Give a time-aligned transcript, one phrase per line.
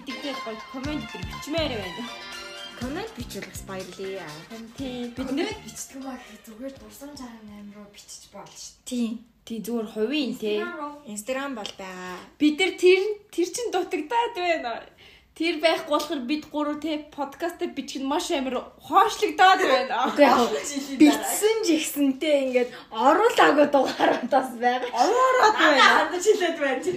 [0.00, 2.04] гоё комент дээр бичмээр байна.
[2.80, 4.28] Комент бичвэл бас баярлая.
[4.78, 9.12] Тий, бид нэр бичдэг маа гэхэд зүгээр дурсам 68 руу бичиж болно шүү Тийм.
[9.44, 10.58] тий зүгээр хувийн тий.
[11.06, 12.16] Instagram бол байгаа.
[12.38, 14.72] Бид нар тэр тэр чин дутагдаад байна.
[15.32, 20.12] Тэр байхгүй болохоор бид гурав те подкастыг бичих нь маш амар хоошлогдоод байна.
[20.12, 20.52] Үгүй яг
[21.00, 24.92] бичсэн ч ихсэнтэй ингээд оруулаагүй дугааруудаас байгаа.
[24.92, 25.88] Ороороод байна.
[26.04, 26.96] Хандаж хилээд байна тэр.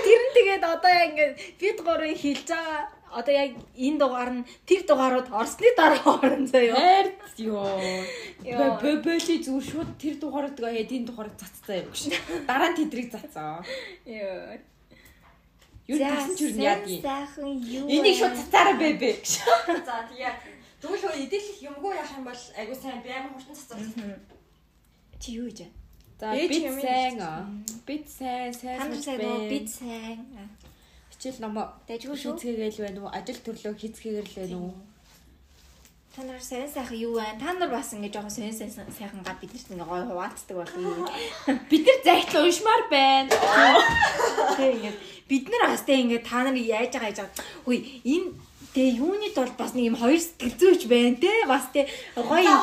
[0.00, 2.80] Тэр нь тэгээд одоо яг ингээд бид гурыг хэлж байгаа.
[3.20, 6.80] Одоо яг энэ дугаар нь тэр дугаарууд орсны дараа орно заяа.
[6.80, 7.68] Хайрт ёо.
[8.48, 8.80] Ёо.
[8.80, 12.16] Бөбөли зүгээр шууд тэр дугаарыг эдийн дугаарыг цацсан юм гэж.
[12.48, 13.60] Дараа нь тэдрийг цацсан.
[14.08, 14.72] Йоо.
[15.86, 17.00] Юу тасан ч юу яа тий.
[17.04, 17.84] Сайхан юу.
[17.92, 19.10] Энийг шууд цацаараа бэбэ.
[19.84, 20.32] За тэгээ.
[20.80, 23.80] Тэгвэл хөө идэлх юмгүй яах юм бол айгу сайн би амар хурдан цацсан.
[25.20, 25.68] чи юу гэж?
[26.20, 27.44] За юм сайн аа.
[27.84, 28.80] Бид сайн сайн.
[28.96, 29.48] Сайн?
[29.48, 30.24] Бид сайн.
[31.12, 32.36] хичээл номоо Дэжгүй шүү.
[32.36, 33.12] хийцгээгээл байна уу?
[33.12, 34.72] Ажил төрлөө хийцгээгээл байна уу?
[36.14, 37.40] Та нар сайн сайхан юу байна?
[37.42, 41.10] Та нар бас ингэ жоохон сайн сайн сайхан гад биднэрт ингээ гой хуваацдаг байх юм.
[41.70, 43.34] Бид нар зайтлаа уншмаар байна.
[44.54, 47.34] Тэгээ ингээд бид нар бас тэг ингээд та нарыг яаж байгаа яаж.
[47.66, 48.30] Хөөе энэ
[48.78, 52.62] тэгээ юунит бол бас нэг юм хоёр сэтгэл зүйч байна те бас те гоё юм.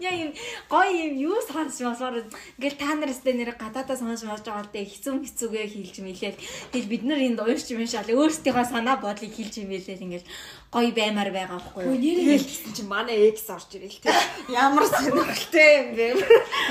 [0.00, 0.30] Яа юм
[0.68, 2.24] гоё юм юу сонсч басаар
[2.58, 6.40] ингээл та нараас тэ нэр гадаадаа сонсч болж байгаа л те хэцүү хэцүүгээ хэлж мэлээл
[6.72, 10.30] тэгэл бид нар энд уушч юм шал өөрсдийнхөө санаа бодлыг хэлж мэлээл ингээл
[10.74, 11.96] гоё баймаар байгаа байхгүй юу.
[11.96, 14.12] Нэрээ хэлсэн чинь манай экс орж ирэл тэ.
[14.52, 16.06] Ямар сонирхолтой юм бэ?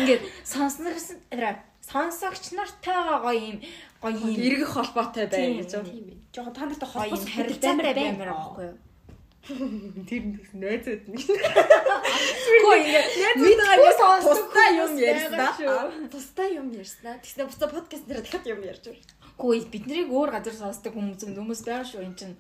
[0.06, 1.18] Ингээд сонсногч
[1.92, 3.58] сонсогч нартайгаа гоё юм
[4.02, 5.72] гоё юм Эргэх холбоотой бай гэж.
[5.86, 6.18] Тийм ээ.
[6.34, 8.78] Жохоо та нартай холбоос харилцаатай баймаар байхгүй юу.
[9.46, 10.24] Тэр
[10.58, 11.22] нөөцөд нэг.
[11.22, 15.52] Хөө ингээд Мэдээгүй мэдээгүй сонсдог тусдаа юм ярьснаа.
[16.10, 17.16] Тусдаа юм ярьснаа.
[17.22, 19.06] Тэгснэ буцаа подкаст дээр дахиад юм ярьж байна.
[19.38, 22.36] Хөөе биднийг өөр газар сонсдог хүмүүс хүмүүс байгаа шүү эн чинь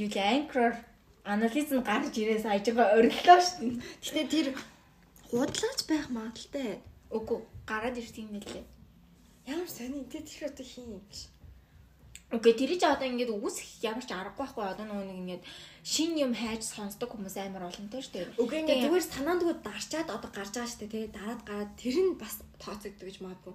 [0.00, 0.80] юу л анкер
[1.28, 3.76] анализ нь гарч ирээс ажигаа ориллоо шүү.
[4.00, 4.46] Гэтэ тэр
[5.28, 6.80] худлаач байх магадaltaй.
[7.12, 8.64] Үгүй гараад ирсэн юм нэлээ.
[9.50, 11.29] Ямар сони тэ тэр одоо хийн юм биш.
[12.30, 15.42] Окей тэр чи одоо ингээд үүсэх ямар ч аргагүй байхгүй одоо нөгөө нэг ингээд
[15.82, 18.38] шин юм хайж сонсдог хүмүүс амар олонтой шүү дээ.
[18.38, 22.14] Үгүй ингээ Тэгээ- зүгээр санаандгүй дарчаад одоо гарч байгаа штэ тэгээ дараад гараад тэр нь
[22.14, 23.54] бас тооцогддог гэж магадгүй.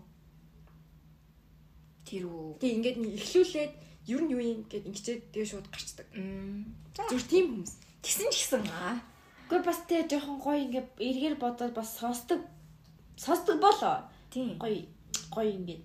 [2.03, 2.47] Тэр үү.
[2.59, 3.73] Тэгээ ингээд нэг эхлүүлээд
[4.11, 6.07] ер нь юу юм гэд ингэчээд тэгээ шууд гарчдаг.
[6.11, 7.73] Зүр тийм хүмүүс.
[8.03, 8.99] Тэгсэн ч гэсэн аа.
[9.47, 12.43] Гэхдээ бас тэ жоохон гоё ингээ эргээр бодоод бас сонсдог
[13.15, 14.03] сонсдог болоо.
[14.29, 14.59] Тийм.
[14.59, 14.83] Гоё
[15.31, 15.79] гоё ингээ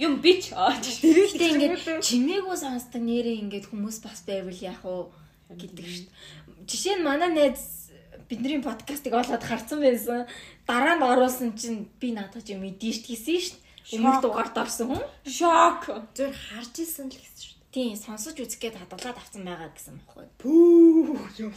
[0.00, 0.50] юм бич.
[0.56, 5.12] Тэрэлтэй ингээд чимээгүй сонсдог нэрээ ингээд хүмүүс бас байвал яах вэ
[5.60, 6.64] гэдэг шүү дээ.
[6.64, 7.92] Жишээ нь манай найз
[8.30, 10.24] бидний подкастыг олоод харсан байсан.
[10.64, 13.68] Дараа нь оруулсан чинь би надад юм дээ гэсэн шүү дээ.
[14.00, 15.04] Өмнөх дугаард орсон хүн.
[15.26, 15.90] Шок.
[16.14, 17.74] Зүгээр харж исэн л гэсэн шүү дээ.
[17.74, 20.26] Тийм сонсож үзэх гээд хадгалаад авсан байгаа гэсэн байхгүй.
[20.38, 21.54] Пүү юм.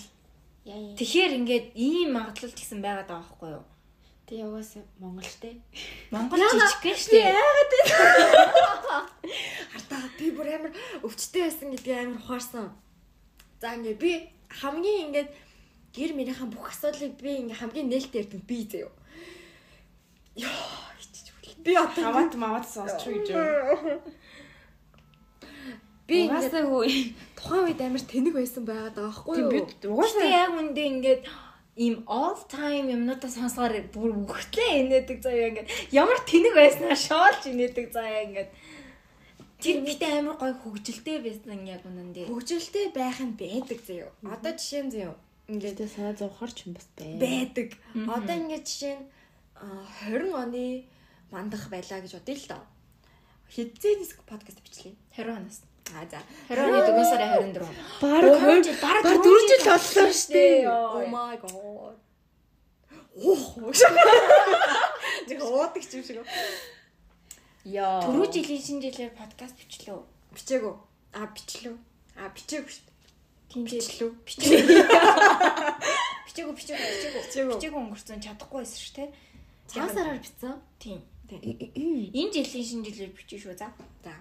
[0.66, 0.98] Яа яа.
[0.98, 3.66] Тэгэхээр ингээд ийм магадлал гэсэн байгаад байгаа байхгүй юу?
[4.24, 5.60] Тэ яваас Монгол штэ.
[6.12, 7.36] Монгол жижиг шүү дээ.
[9.76, 10.72] Хартаа би бүр амар
[11.04, 12.72] өвчтэй байсан гэдгийг амар ухаарсан.
[13.60, 14.12] За ингээ би
[14.48, 15.30] хамгийн ингээд
[15.92, 18.96] гэр мөрийнхаа бүх асуудлыг би ингээ хамгийн нээлттэй ярьдаг би заяа.
[20.40, 20.52] Йоо
[21.04, 21.60] ичиж үл.
[21.60, 24.00] Би одоо Хаваад маваад сонсч гэж юу.
[26.08, 26.88] би Угаасаа хөө.
[27.36, 29.52] тухайн үед амар тэнэг байсан байгаад байгаа байхгүй юу?
[29.52, 31.22] Гэхдээ угаасаа яг үндэ ингээд
[31.76, 37.90] ийм all time юмнуудаа сонсохоор бүр үхтлээ инээдэг заяа ингээд ямар тэнэг байснаа шоолж инээдэг
[37.90, 38.50] заяа ингээд
[39.58, 42.30] тэр битээ амар гой хөгжилтэй байсан яг үнэндээ.
[42.30, 44.12] хөгжилтэй байх нь байдаг заяа.
[44.22, 45.16] Одоо жишээ нь заяа.
[45.50, 47.18] Ингээд санаа зовхорч юм бас бай.
[47.18, 47.70] байдаг.
[47.96, 49.06] Одоо ингээд жишээ нь
[49.58, 50.86] а, 20 оны
[51.34, 52.64] мандах байлаа гэж бодъё л доо.
[53.50, 54.94] Хизээнээс подкаст бичлээ.
[55.18, 55.60] 20 оноос.
[55.92, 56.20] А за.
[56.50, 57.68] 20 оны 4 сарын 24.
[58.02, 60.44] Бараг Бараг жил бараг Бараг 4 4 жил боллоо штэ.
[60.66, 61.96] Oh my god.
[63.14, 63.44] Ох.
[65.28, 66.24] Тэг уудаг юм шиг.
[67.64, 68.02] Яа.
[68.04, 70.00] Түрүү жилийн шинэ жилээр подкаст бичлээ.
[70.36, 70.74] Бичээгүү.
[71.14, 71.76] А бичлээ.
[72.20, 72.92] А бичээгүй шүү дээ.
[73.54, 74.12] Тийм Бичлээ.
[76.26, 77.24] Бичээгүү бичээгүү бичээгүү.
[77.24, 77.56] Бичээгүй.
[77.56, 79.06] Бичээгүү өнгөрцөн чадахгүй байсан шүү те.
[79.70, 80.58] Цагаан сараар бичсэн.
[80.82, 81.00] Тийм.
[81.30, 81.40] Тийм.
[82.12, 83.70] Энэ жилийн шинэ жилээр бичиж шүү за.
[84.04, 84.12] За.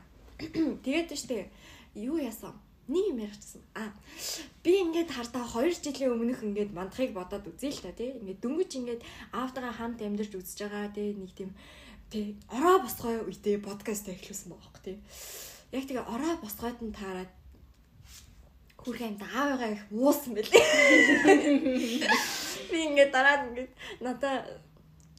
[0.85, 1.47] Тэгээд штэ
[1.95, 2.59] юу яасан?
[2.89, 3.63] Нэг юм ярьчихсан.
[3.79, 3.95] А
[4.65, 8.19] би ингээд хардаа 2 жилийн өмнөх ингээд мандахыг бодоод үзье л та тий.
[8.19, 11.55] Ингээд дөнгөж ингээд аавтайгаа хамт амьдарч үзэж байгаа тий нэг тийм
[12.11, 14.99] тий ороо босгой үедээ подкаст эхлүүлсэн байгаа хөөх тий.
[15.71, 17.31] Яг тэгээ ороо босгойд нь таарад
[18.83, 20.59] хүрхэн амт аавыгаа их уусан бэлээ.
[22.71, 23.73] Би ингээд дараа нь ингээд
[24.03, 24.43] надаа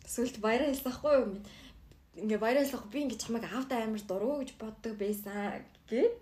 [0.04, 1.40] сүлд баяраа хэлсэн ахгүй юу?
[2.14, 6.14] Ингээд баяраа хэлсэн би ингээд чамайг аавтай амар дургу гэж боддог байсан гэд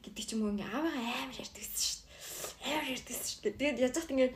[0.00, 2.72] гэдэг ч юм уу ингээ аавыгаа амар ярьдагсэн шүү дээ.
[2.72, 3.60] Амар ярьдагсэн шүү дээ.
[3.60, 4.32] Тэгээд яаж хат ингээ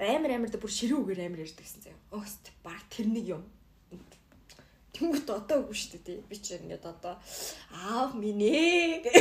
[0.00, 2.00] амар амар бүр ширүүгээр амар ярьдагсэн заяа.
[2.16, 3.44] Өөст баг тэрнийг юм.
[4.96, 6.24] Тэнгүүт одоо үгүй шүү дээ тий.
[6.24, 7.20] Би ч ингээд одоо
[7.68, 9.04] аав минь ээ.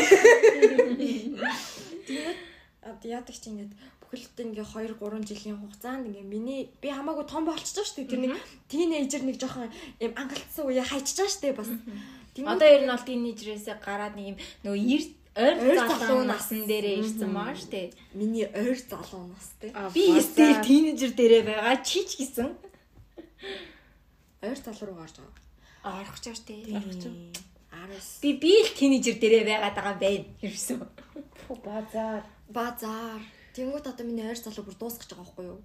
[2.07, 2.39] Тэгээд
[2.79, 3.75] одоо яадаг чи ингээд
[4.09, 8.09] бүхэлдээ ингээ 2 3 жилийн хугацаанд ингээ миний би хамаагүй том байгаа шүү дээ.
[8.09, 8.33] Тэр нэг
[8.65, 9.69] тийнейжер нэг жоохон
[10.01, 11.69] юм ангалтсан үе байгаа шүү дээ бас.
[12.41, 17.29] Одоо ер нь бол тийнейжерээсээ гараад нэг юм нөгөө эрт ойр залуу насн дээрээ ирсэн
[17.29, 17.94] маа штэ.
[18.17, 19.71] Миний ойр залуу нас тий.
[19.94, 22.50] Би стил тийнейжер дээрээ байгаа чи ч гэсэн.
[24.41, 26.01] Ойр залуу руу гарч байгаа.
[26.01, 26.65] Орох ч штэ.
[26.73, 27.06] Орох ч.
[27.71, 30.25] Араас Би би л тийнейжер дээрээ байгаад байгаа байна.
[30.41, 30.81] Ерөөсөө.
[31.61, 32.23] Базар.
[32.50, 33.21] базар.
[33.59, 35.59] Тэнгүүт одоо миний ойр залуу бүр дуусгаж байгаа байхгүй юу?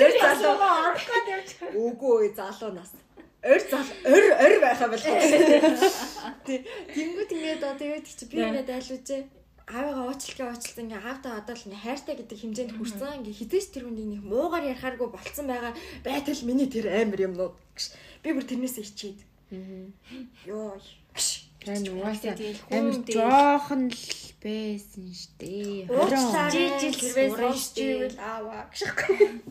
[0.00, 1.48] Ойр залуугаа орох гээд явж.
[1.76, 2.96] Үгүй залуу нас.
[3.44, 5.12] Ойр залуу ойр ойр байхаа болов.
[6.48, 6.64] Тий.
[6.96, 9.22] Тэнгүүт ингээд одоо гэдэг чи би ингээд айлуужээ.
[9.68, 13.84] Аавыгаа уучлалгаа уучлалсан ингээ аавтаа одоо л ингээ хайртай гэдэг хэмжээнд хүрсэн ингээ хизээч тэр
[13.92, 17.92] хүнийг нэг муугаар ярихааргүй болцсон байгаа байтал миний тэр амар юмнууд гэж.
[18.24, 19.20] Би бүр тэрнээсээ ичээд.
[20.48, 20.80] Йоо.
[21.62, 22.34] Гэн угаасаа
[22.74, 25.86] амар жоохон л байсан штэ.
[25.86, 28.80] Жижиг Хэрвээ суран сонсчихвэл ааваа гэж.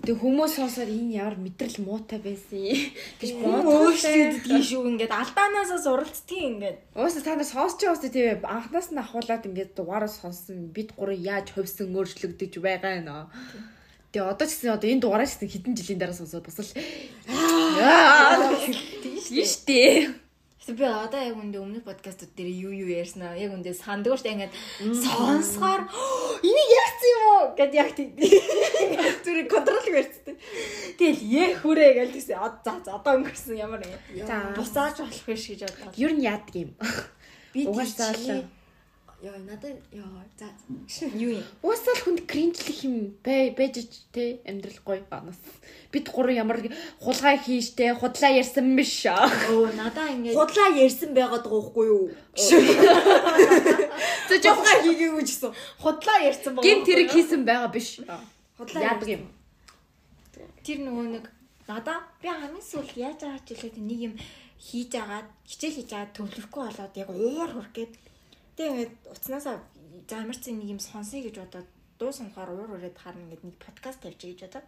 [0.04, 5.80] Тэг хүмүүс сонсоод энэ ямар мэдрэл муутай байсан юм гэж Өөштэй тийм шүү ингээд алдаанаасаа
[5.80, 6.78] суралцдгийг ингээд.
[7.00, 11.16] Ууса та нар сонсч байгаа үстэй тийм анхнаас нь ахуулаад ингээд дугаараа сонссон бид гурав
[11.16, 13.24] яаж хөвсөн өөрчлөгдөж байгаа нөө.
[14.12, 16.76] Тэгээ одоо ч гэсэн одоо энэ дугаараа ч гэсэн хэдэн жилийн дараа сонсоод бас л
[17.80, 18.60] аа
[19.24, 20.12] тийм штэ.
[20.72, 24.32] Гэтэ би одоо яг үндэ өмнөх подкастууд дээр юу юу ярьснаа яг үндэ санддаг штэ
[24.40, 25.84] ингээд сонсохоор
[26.48, 28.16] энийг ярьсан юм уу гэд яг тийм.
[29.28, 30.40] Зүрийг контрол ярьцтэй.
[30.96, 32.40] Тэгэл яг хүрээ гээл тийсэн.
[32.64, 34.24] За за одоо өнгөрсөн ямар юм.
[34.24, 34.56] За.
[34.56, 35.92] Буцааж болох биш гэж бодлоо.
[36.00, 36.72] Ер нь яадаг юм.
[37.52, 38.16] Би Угаасаа
[39.22, 39.28] л.
[39.28, 40.50] Яа надад яа за
[41.14, 41.44] Юу юм?
[41.62, 45.38] Уусаал хүнд кринжлэх юм бай байж те амьдрал гоё банаас.
[45.92, 46.58] Бид гурав ямар
[47.00, 49.06] хулгай хийжтэй худлаа ярьсан биш.
[49.06, 52.10] Оо надаа ингээд худлаа ярьсан байгаад байгаа хгүй юу?
[54.30, 55.54] За жоохон хийгээгүй ч гэсэн.
[55.78, 56.66] худлаа ярьсан байгаа.
[56.66, 58.02] гин тэрэг хийсэн байгаа биш.
[58.58, 59.24] Худлаа Яадаг юм.
[60.66, 61.26] Тэр нөгөө нэг
[61.70, 64.14] надаа би хамгийн сүүл яаж байгаа ч үлээ нэг юм
[64.62, 67.74] хийж агаад хичээл хийж агаад төвлөрөхгүй болоод яг уур хурх
[68.62, 69.58] гээд тэг ингээд уцнаасаа
[70.10, 71.68] за ямар ч нэг юм сонсъё гэж бодоод
[71.98, 74.68] дуу сонхоор уур ураад харна гэд нэг подкаст тавьчих гэж бодоод.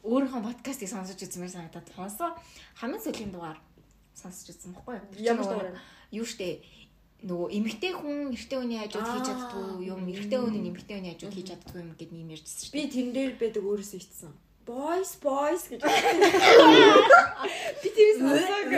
[0.00, 2.30] Өөрийнхөө подкастыг сонсож үзмээр санагдаад сонсоо.
[2.80, 3.58] Хамгийн сүүлийн дугаар
[4.16, 5.76] сонсож үзсэн баггүй Ямар дугаар?
[6.12, 6.64] Юу штэ?
[7.22, 11.48] Нөгөө эмэгтэй хүн эрэгтэй хүний хажууд хийж чаддгүй юм эрэгтэй хүн эмэгтэй хүний хажууд хийж
[11.54, 14.32] чаддгүй юм гэд нэм ярьжсэн шүү Би тэн дээр байдаг өөрөөсөө ичсэн.
[14.66, 15.82] Boys boys гэж.
[17.82, 18.70] Би тэрийг сонсоог.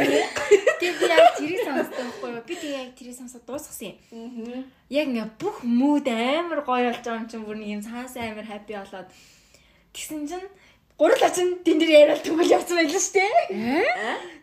[0.81, 2.43] Тэгээ би яг тэрийг сонсдог байхгүй юу?
[2.49, 4.65] Би тэгээ яг тэрийг сонсоод дуусгасан юм.
[4.89, 8.49] Яг ингээ бүх мууд амар гоё болж байгаа юм чинь бүр нэг юм цаанаас амар
[8.49, 9.09] хаппи болоод
[9.93, 10.49] тэгсэн чинь
[10.97, 13.37] гурал ачин тэн дээр яриад түгэл явцсан байлаа шүү дээ.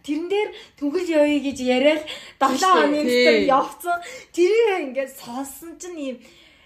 [0.06, 2.04] Тэрэн дээр түгэл явъя гэж яриад
[2.38, 3.26] 7 хоногийн Тий.
[3.26, 3.98] дотор явцсан.
[4.30, 6.18] Тэрийг ингээ сонссон чинь юм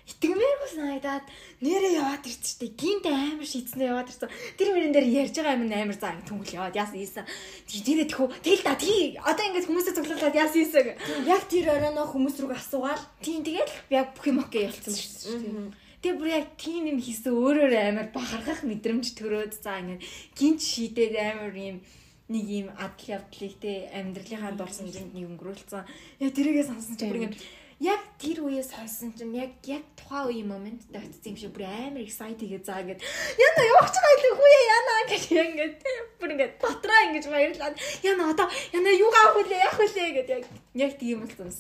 [0.06, 1.26] итгэмээргүй санагдаад
[1.66, 2.70] нэрээ яваад ирчихтэй.
[2.78, 4.30] Гинт амар шийдснээр яваад ирсэн.
[4.56, 7.26] Тэр мөрөн дээр ярьж байгаа юм амар заа түгэл яваад яасан ийсэн.
[7.66, 10.94] Тэрээ тэхүү тэгэл та тий одоо ингээд хүмүүсээ цуглуулад яасан ийсэн.
[11.26, 13.04] Яг тэр оройноо хүмүүс рүү асуугаал.
[13.26, 15.86] Тийм тэгэл яг бүх юм окей болцсон шүү дээ.
[16.06, 20.06] Тэгээ бүр яг тийм юм хийсэн өөрөөр амар бахархах мэдрэмж төрөөд за ингээд
[20.38, 21.82] гинт шийдээд амар юм
[22.30, 25.82] нэг юм адал явдлыг те амьдралынхаа дурсан зэнд нэг өнгөрүүлсэн.
[26.22, 27.42] Яг тэрийгээ сонсон чинь бүр ингээд
[27.80, 32.04] яг тэр үеэ сонсон чинь яг яг тухайн үеийн момент тогтсон юм шиг бүр амар
[32.08, 35.76] excited гээ заа гэд яна явах ч гайлгүй хүүе яна гэж ингээд
[36.20, 40.44] бүр ингээд дотроо ингэж баярлаад яна одоо яна юу gaах вүлээ яах вүлээ гэд яг
[40.72, 41.52] яг тийм болсон.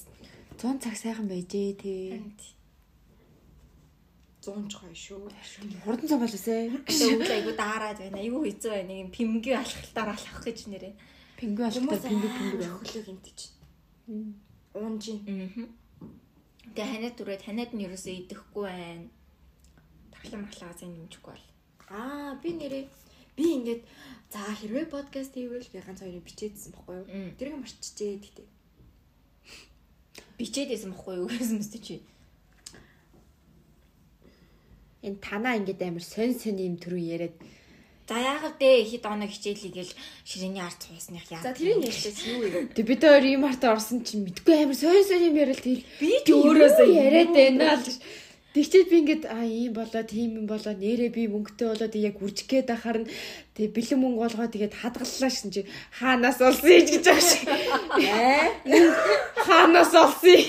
[0.55, 2.15] 100 цаг сайхан байжээ тий.
[4.39, 5.19] 100 ч гоё шүү.
[5.83, 6.69] Хурдан цам болоосэй.
[6.85, 8.23] Тэгээ үгүй айгу даарад байна.
[8.23, 8.87] Айгу хэцүү байна.
[8.87, 10.93] Нэг юм пимгийн алхалтаар алхах гэж нэрээ.
[11.35, 12.71] Пингвин алхтаа пингвин пингвин.
[12.79, 13.39] хөлөг юмтэж.
[14.77, 15.19] Уунжин.
[15.27, 15.84] Аа.
[16.75, 19.07] Тэгээ ханаад түрээ танаад нь ерөөсөө идэхгүй байна.
[20.11, 21.47] Таглан махлаа зэн юмчгүй бол.
[21.87, 22.83] Аа би нэрээ
[23.39, 23.81] би ингээд
[24.27, 27.07] за хэрвээ подкаст хийвэл би ганц хоёрыг бичээдсэн бохгүй юу?
[27.39, 28.47] Тэрийг марччихээ гэдэг.
[30.35, 32.03] Бичээд байсан бохгүй юу гэсэн мэт чи.
[34.99, 37.35] Энэ танаа ингээд амар сонь сонь юм төрөө яриад
[38.05, 39.93] За яагаад дээ хэд оноо хичээлийг л
[40.29, 41.41] ширээний ард цуусных яа.
[41.41, 42.69] За тэрийг ярьчихсан юу вэ?
[42.77, 46.21] Тэг бид хоёр ийм арт орсон чинь мэдгүй амар сонь сонь юм яриад тэгэл би
[46.29, 47.97] өөрөөсөө яриад байна л гэж.
[48.53, 52.45] Тэгчээд би ингээд аа ийм болоо тийм юм болоо нэрээ би мөнгөтэй болоод яг үржих
[52.45, 53.11] гээд ахаар нь
[53.57, 55.65] тэг бэлэн мөнгө болгоо тэгээд хадгаллаа шин чи
[55.97, 57.49] хаанаас олсон ий гэж байгаа шиг.
[59.49, 60.39] Хаанаас олсон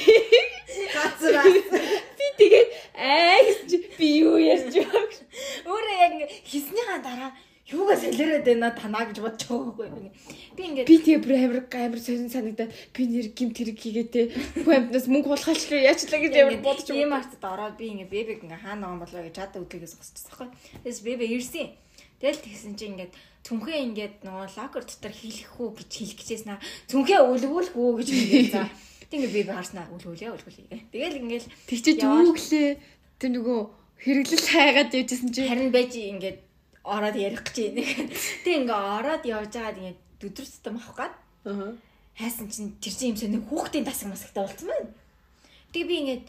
[2.21, 2.69] би тэгээд
[3.01, 5.19] аа гэсэн чи би юу ярьж байгаа гэж.
[5.67, 7.31] Өөрөө яг ингээ хийснийхаа дараа
[7.67, 10.11] юугаа солиороод байна танаа гэж бодож байгаа байхгүй.
[10.55, 14.25] Би ингээ Би тэгээ бүр амар амар сонин санагдаад би нэр гимт хэрэг хийгээтэй
[14.63, 18.63] бүх амтнаас мөнгө хулгайлчлаа яачлаа гэж амар бодож ийм арцд ороод би ингээ бэбэг ингээ
[18.63, 20.49] хаана байгаа болоо гэж чадаа үдлэгээс зогсчихсан байхгүй.
[20.87, 21.69] Тэгээс бэбэ ирсэн.
[22.23, 26.63] Тэгэл тэгсэн чинь ингээд түнхээ ингээд нөгөө локер дотор хийлэх үү гэж хэлэх гэжсэн аа.
[26.87, 28.63] Түнхээ өлгүүлэх үү гэж хэлээ за.
[29.11, 30.95] Тэг ингээ бэбэ харснаа өлгүүлээ өлгүүлээ.
[30.95, 32.25] Тэгэл ингээл Тэгчээд Яваад.
[32.31, 32.69] юу гэлээ
[33.19, 33.61] тэр нөгөө
[34.07, 36.46] хэрэглэл хайгаад явжсэн чи харин байж ингээд
[36.87, 37.83] ороод ярих гэж байна.
[38.47, 41.15] Тэг ингээ ороод явж байгаад ингээд өдөр тутам авах гад
[41.47, 41.75] Аа.
[42.15, 44.91] хайсан чинь тэр чинь юм сони хүүхдийн тасаг масагтай болцсон байна.
[45.75, 46.27] Тэг би ингээд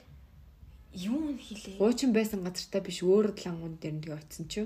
[0.97, 1.77] юу н хийлээ.
[1.79, 4.61] Уучин байсан газартаа биш өөр лангуун дээр нь тэгээ очисон чи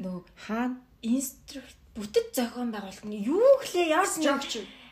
[0.00, 4.40] Нөгөө хаана инструкт бүтэц зохион байгуулалт нь юу гэлээ яарсан юм.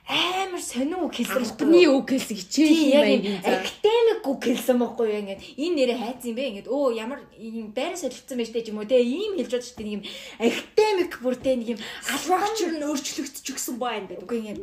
[0.08, 3.60] Амар сонин үг хэлсэн албаны үг хэлсэн хичээл юм за.
[3.60, 7.68] академик үг хэлсэн байхгүй юу ингээд энэ нэрээ хайцсан юм бэ ингээд өө ямар юм
[7.76, 10.02] байран солилцсон байж тээ юм уу те ийм хэлж байгаа ч тийм юм
[10.40, 14.24] академик бүр те нэг юм Structure нь өөрчлөгдөж гисэн байна гэдэг.
[14.24, 14.60] Үгүй ингээд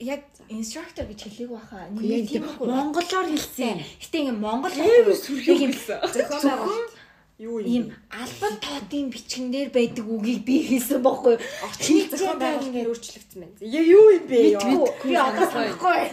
[0.00, 1.50] яг инструктор гэж хэлээг.
[1.54, 3.78] Үгүй, яг тийм монголоор хэлсэн.
[4.02, 5.98] Гэтэ ингээд монгол хэлсэн.
[6.02, 6.99] Байгуулалт.
[7.40, 7.96] Юу ийм юм?
[8.12, 11.44] албан тоотын бичгэнээр байдаг үгийг би хэлсэн байхгүй юу?
[11.64, 13.56] Орчны зохион байгуулалт нь өөрчлөгдсөн байна.
[13.64, 14.60] Я юу юм бэ?
[14.60, 14.84] ёо?
[15.00, 16.04] Би одоо санахгүй.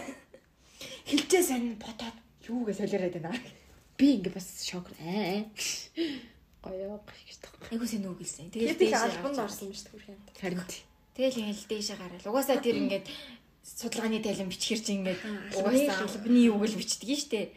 [1.04, 2.16] Хэлжээ сайн бодоод
[2.48, 3.44] юу гэж солиороод байна.
[4.00, 5.44] Би ингээ бас шок аа.
[6.64, 7.52] Гоё гэж таг.
[7.76, 8.48] Айгуу сайн үг хэлсэн.
[8.48, 10.20] Тэгээд дээшээ албанд орсон юм шүү дээ хүрх юм.
[10.40, 10.64] Харин
[11.12, 12.24] Тэгэл ингээл дээшээ гараад.
[12.24, 13.06] Угаасаа тэр ингээд
[13.66, 17.52] судалгааны тайлан бичгэр чи ингээд Аа, угаасаа албаны үг л бичдэг нь штэ.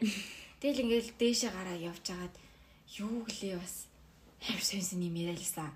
[0.60, 2.34] Тэгэл ингээл дээшээ гараа явж агаад
[2.98, 3.88] юу гэлээ бас
[4.40, 5.70] хайр сонсон юм яриалсан.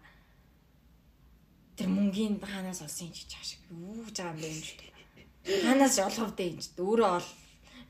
[1.77, 4.87] Тэр мөнгөний хаанаас олсон юм чи чааш юу гэж байгаа юм бэ юм штэ.
[5.65, 7.29] Хаанаас олгов дээ юм чи өөрөө ол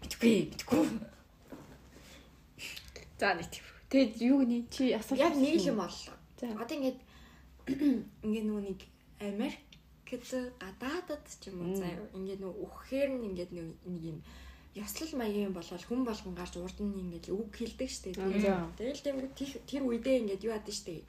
[0.02, 0.84] битгүй битгүй.
[3.18, 3.64] за нэг тийм.
[3.90, 6.14] Тэгэд юу нэ чи асуулт Яг нэг юм боллоо.
[6.40, 6.46] За.
[6.52, 6.98] Одоо ингээд
[8.26, 8.80] ингээд нөгөө нэг
[9.20, 9.72] Америкт
[10.06, 14.18] гадаадад ч юм уу заа ингээд нөгөө өгөхээр нь ингээд нэг нэг юм
[14.76, 18.12] ёслол маягийн болол хүн болгон гарч урд нь ингээд үг хэлдэг штэ.
[18.76, 19.32] Тэгэл тэмдэг
[19.64, 21.00] тэр- үедээ ингээд юу яадаг штэ.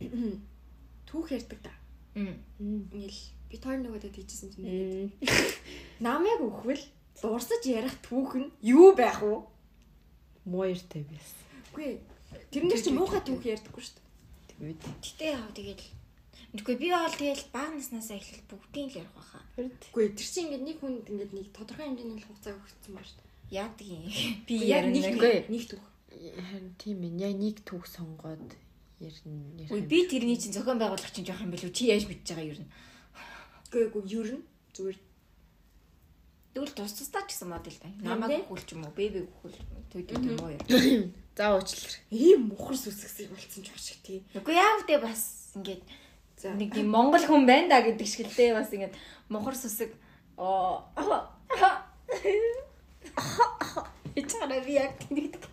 [1.08, 1.72] Түүх ярьдаг да.
[2.58, 5.54] Ингээл бид хоёр нөгөөдөө тийжсэн чинь тэгээд
[6.06, 6.82] намайг өхвөл
[7.22, 9.40] дурсаж ярих түүх нь юу байх вэ?
[10.50, 11.40] Моёртай байсан.
[11.72, 12.00] Үгүй.
[12.50, 14.00] Тэрнэр чи муухай түүх ярьдаггүй штэ.
[14.58, 15.84] Тэгээд Гэтэ яа тэгэл
[16.54, 19.42] Мэдгүй би бол тэгэл баг наснасаа эхлэл бүгдийг л ярих байхаа.
[19.56, 23.22] Үгүй тэр чинь ингээд нэг хүнд ингээд нэг тодорхой хэмжээний хугацаа өгсөн ба штэ.
[23.50, 24.04] Яадаг юм.
[24.46, 24.94] Би Яг ярина.
[24.94, 25.36] нэг Үгүй.
[25.52, 25.84] нэг түүх.
[26.16, 27.12] харин тийм ээ.
[27.26, 28.50] Яг нэг түүх сонгоод
[29.02, 29.68] ярина.
[29.68, 32.64] Үй би тэрний чинь зохион байгуулагч чинь жоох юм билүү чи яаж мэдж байгаа юу?
[33.68, 34.98] Үгүй үгүй ер нь зүгээр
[36.56, 37.92] Тэгвэл тус тусдаа ч гэсэн модель тань.
[38.00, 39.60] Наа, Намайг өгөх ч юм уу, бэбиг өгөх
[39.92, 40.56] төд төд юм уу.
[41.36, 42.00] За уучлаарай.
[42.08, 44.24] ийм мухар сүсгсэн болцсон ч шиг тий.
[44.32, 45.84] Үгүй яав дээ бас ингээд
[46.44, 48.92] нэг юм монгол хүн байна да гэдэг шиг л дээ бас ингээд
[49.32, 49.96] мухар сүсэг
[50.36, 50.84] оо
[54.16, 55.44] Ичаараа би яг тэнийгдэг.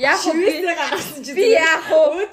[0.00, 2.24] Яг уу би гаргасан чи би яах уу?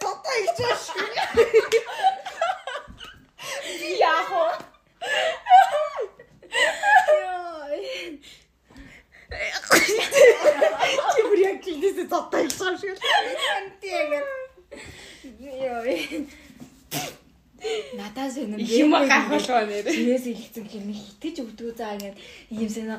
[0.00, 0.82] дотоо их чаш.
[3.78, 4.69] Би яах уу?
[9.30, 12.98] Чи бүр яг тиймээс дотоо их чаш шиг.
[17.94, 19.84] Надаас энэ Юм гахалгаа нэр.
[19.86, 22.16] Шивээс илгэсэн гэхээр нэг хитгэж өгдөг заа ингээд
[22.50, 22.96] ийм сэна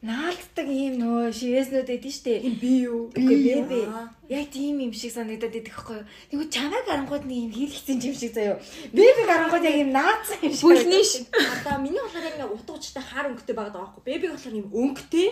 [0.00, 2.40] наалддаг ийм нөө шивээснүүд эдэн штэ.
[2.56, 3.12] Би юу?
[3.12, 3.36] Үгүй
[3.68, 3.80] бэбэ.
[3.84, 4.08] Аа.
[4.32, 6.08] Яг тийм юм шиг санагдаад идэх байхгүй юу.
[6.32, 8.56] Тэгвэл чамайг арангууд нэг юм хийлгэсэн юм шиг заяо.
[8.96, 10.64] Бэбиг арангууд яг юм наацсан юм шиг.
[10.64, 11.28] Бүлний ш.
[11.28, 14.02] Одоо миний болохоор яг учиртай хаар өнгөтэй байгаа даа байхгүй.
[14.08, 15.28] Бэбиг болохоор юм өнгөтэй.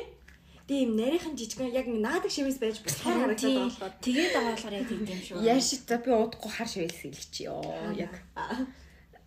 [0.69, 3.95] Юм нарийнхан жижигэн яг наадаг шивээс байж босхоор харагдаад байгаа болохоор.
[4.05, 5.41] Тэгээд байгаа болохоор яг тийм юм шүү.
[5.41, 7.01] Яаш за би удахгүй хар шивээс
[7.49, 7.65] ёо.
[7.97, 8.13] Яг.
[8.37, 8.69] Аа.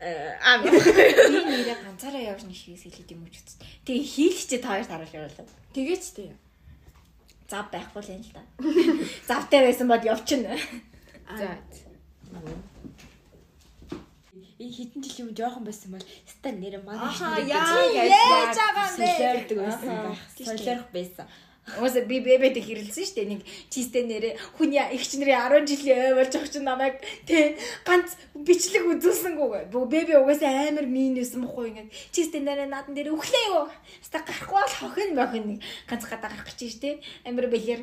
[0.01, 0.61] Аа.
[0.61, 3.61] би нэрээ ганцаараа явж нэг шивээс хэлээд юм уу ч гэсэн.
[3.85, 5.47] Тэгээ хийлгчээ та хоёрт харуулж явуулаа.
[5.73, 6.33] Тэгээч тээ.
[7.49, 8.43] Зав байхгүй л юм л да.
[9.29, 10.57] Завтай байсан бод явчихна.
[11.37, 11.57] За.
[14.61, 18.11] Энэ хитэн жилийн өмнө жоохон байсан бол ста нэр манай Ахаа, их яа, нэр гэж
[18.13, 19.07] яаж байгаа юм бэ?
[19.17, 20.21] Солиордог байсан байх.
[20.37, 21.25] Солиорох байсан.
[21.61, 23.31] Уусаа би бебэд хэрэлсэн шүү дээ.
[23.31, 26.95] Нэг чистэ нэрээ хүний ихч нарын 10 жилийн ой болж байгаа чинь намайг
[27.29, 29.69] тий ганц бичлэг үзүүлсэнгүү.
[29.69, 33.69] Бебе угаасаа амар минус мохоо ингээд чистэ нэрээ наадан дээр өглөө юу.
[34.01, 36.95] Хаста гарахгүй бол хохин бохин нэг ганц гадаа гарах гэж тий.
[37.29, 37.81] Амар бэлэр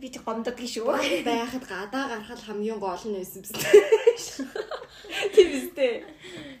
[0.00, 0.88] би ч гомдод гişүү.
[1.28, 3.52] Байхад гадаа гарахад хамгийн гол нь байсан биз.
[5.34, 6.04] Тийм үстэй.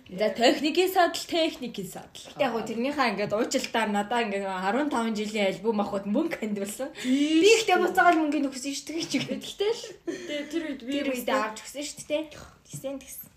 [0.08, 2.24] За техникийн садал, техникийн садал.
[2.40, 6.90] Яг гоо тэрнийхээ ингээд уучлалтаар надаа ингээд 15 жилийн альбом авахд мөнгө хандвалсан.
[7.02, 9.40] Би ихтэй буцаагаал мөнгөний өгсөн шүү дээ чи гэдэг.
[9.48, 12.22] Гэтэл тэгээ тэр үед би Тэр үед авч өгсөн шүү дээ.
[12.66, 13.28] Тэсэн тэгсэн.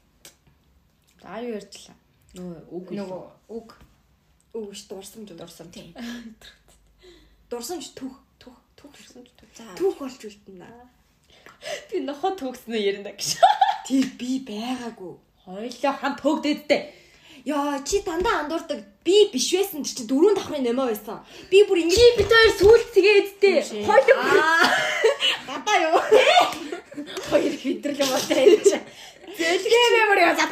[1.22, 1.96] За юу ярьчлаа.
[2.36, 3.70] Нөгөө үг Нөгөө үг
[4.58, 5.68] өвш дурсамж дурсам.
[5.72, 5.94] тийм.
[7.52, 9.50] дурсамж түүх түүх түүх Дурсамж түүх.
[9.56, 10.68] За түүх болж үлдэнэ.
[11.92, 13.38] Би нохоо төгснөө ярина гэж.
[13.86, 15.14] Тэр би байгаагүй.
[15.46, 16.82] Хоёлоо хамт хөөгдөөдтэй.
[17.46, 21.26] Яа чи дандаа андуурдаг би биш байсан чи дөрөв давхрын нэмээ байсан.
[21.50, 23.58] Би бүр ингэж Чи бид хоёр сүулт тэгээдтэй.
[23.90, 24.22] Хоёлоо
[25.50, 25.98] гадаа юу?
[27.30, 28.70] хоёр хэдрэл болтой байж.
[29.38, 30.52] Зэлгээ мөр ясаад.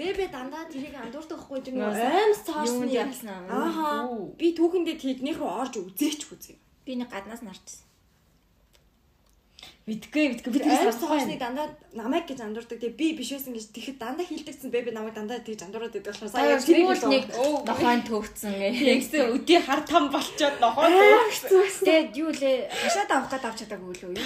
[0.00, 3.68] Бэбэ дандаа тэрийг андуурдахгүй юм Нөө, аим Юунд соосны ялсан аа.
[3.68, 4.08] Ааха.
[4.40, 6.56] Би түүхэндээ тэднийх рүү орж үзээч үзье.
[6.88, 7.84] Би нэг гаднаас нарчсан.
[9.90, 11.18] Мэдгүй мэдгүй бид сонсгоо.
[11.18, 11.66] соосны дандаа
[11.98, 12.78] намайг гэж андуурдаг.
[12.78, 16.30] Тэгээ би биш байсан гэж тэгэхэд дандаа хилдэгсэн бэбэ намайг дандаа тэгж андуураад байдаг болохоор
[16.30, 17.24] Сая тэгвэл нэг
[17.66, 18.54] нохойн төвцсөн.
[18.86, 20.86] Тэгсэн өдий хар там болчоод нохоо.
[20.86, 24.22] Тэгээд юу лээ хашаад авах гээд авч чадаагүй л үү?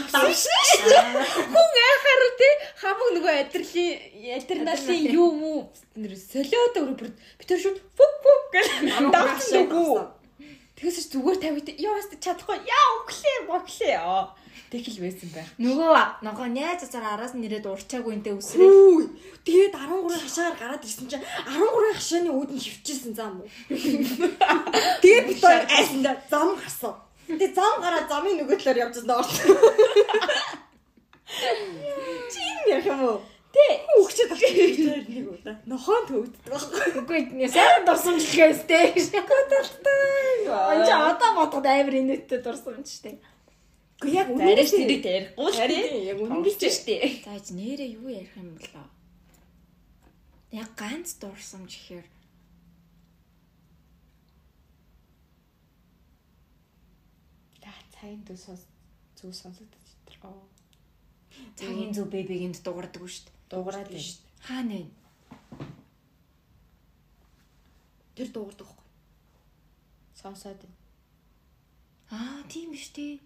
[1.49, 2.53] Хүн айхаар тий
[2.85, 5.17] хамаг нөгөө адреналин Адреналин.
[5.17, 5.59] юу мүү
[6.13, 8.69] солиод өөр бид тэр шууд фүп фүп гэж
[9.09, 9.97] давсан дэгүү.
[10.77, 14.44] Тэгээс ч зүгээр тавиад яас чадахгүй яа өглөө боглоо яа.
[14.75, 15.47] Тэгэл байсан байх.
[15.63, 19.07] Нөгөө ногоо найз цацаар араас нь нэрээд урчаагүй энтэй үсрээ.
[19.47, 23.47] Тэгээд 13 хашаагаар гараад ирсэн чинь 13 хашааны үүдэн хөвчихсэн зам уу.
[25.03, 26.99] Тэгээд бид хоёр айсандаа зам гарсан.
[27.31, 29.55] Тэгээд зам гараад замын нөгөө талаар явж байгаа орсон.
[32.35, 33.19] Чи юм яах юм уу?
[33.55, 33.63] Тэ
[34.03, 35.55] үгчээд авчихсан нэг удаа.
[35.71, 36.99] Нохон төвддөг байхгүй.
[36.99, 38.91] Үгүй сайн дурсамжлахээстэй.
[39.23, 40.51] Гадалтай.
[40.51, 43.23] Анч одоо бодоход амар инээдтэй дурсамжтэй.
[44.01, 45.61] Гэхдээ яг үнэн тэрийг ярихгүй л тий.
[45.61, 46.97] Харин яг үнэн Үнгэж штэ.
[47.25, 48.87] Зааж нэрээ юу ярих юм болоо?
[50.51, 52.07] Яг ганц дурсамж гэхээр
[57.63, 58.63] За цагийн сонс
[59.17, 59.87] зүг сонсогдож
[60.23, 60.49] байгаа.
[61.59, 63.35] цагийн зөв бэбигэнд дуурдаг шүү дээ.
[63.51, 64.13] Дуурайд байна.
[64.47, 64.91] Хаана вэ?
[68.17, 68.89] Тэр дуугардаг байхгүй.
[70.21, 70.79] Сонсоод байна.
[72.15, 73.21] Аа, тийм биш тий.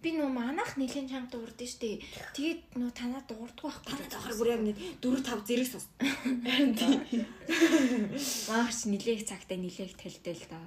[0.00, 2.00] Би нөө манах нэлен чанга дуурдсан шүү дээ.
[2.32, 3.92] Тэгээд нөө танаа дуурдаг байхгүй.
[3.92, 5.92] Танаа давхар бүр яг нэг 4 5 зэрэг сонс.
[8.48, 10.64] Маач нилээх цагтаа нилээх талтай л даа.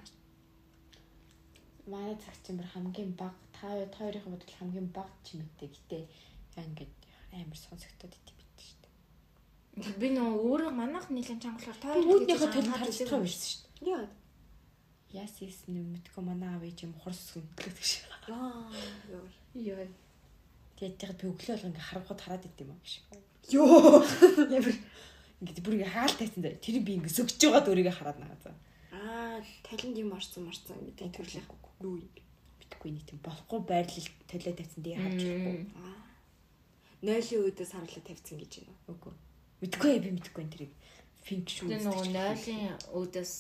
[1.90, 6.06] Манай цаг бүр хамгийн баг та хоёрын бодлол хамгийн баг чимээтэй гэтээ
[6.62, 6.94] ингээд
[7.34, 8.86] амар сонсогдоод идэв бит штэ.
[9.98, 13.66] Би нөө өөрөө манах нэлен чангалаар та Би үүднийхээ төлөв харж байгаа байсан штэ.
[13.82, 14.06] Яа.
[15.14, 17.92] Яс ийсэн юм мэдгүй манай аав ээж юм хурс сүнтлэх гэж.
[18.34, 18.66] Аа.
[19.54, 19.86] Йоо.
[20.74, 23.06] Тэгээд тэгээд би өглөө бол ингээ харахад хараад идэв юм биш.
[23.54, 24.02] Йоо.
[24.50, 24.74] Ямар
[25.38, 28.58] ингээд бүр ингээ хаалт тайсан дээр тэр би ингээ сөгж байгаад өөрийгөө хараад нагаа.
[28.90, 31.46] Аа, талент юм орсон марцсан гэдэг төрлөх.
[31.86, 32.10] Юу юм.
[32.58, 35.58] Мэдхгүй нэг тийм болохгүй байрлал төлөө тайсан дээр харж байхгүй.
[35.78, 36.02] Аа.
[37.06, 38.74] Нойлын үүдээс харуулаад тавьсан гэж байна.
[38.90, 39.14] Үгүй.
[39.62, 40.74] Мэдгүй би мэдгүй энэ тэрийг
[41.22, 41.70] финк шүү.
[41.70, 42.64] Тэр нөгөө нойлын
[42.98, 43.34] өөдөөс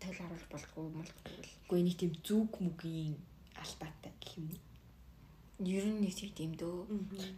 [0.00, 1.52] тал харуулах болохгүй молгүй л.
[1.66, 3.14] Үгүй нэг тийм зүг мүгийн
[3.56, 4.62] альбаатай гэх юм уу?
[5.64, 6.84] Ер нь нэг тийм дөө.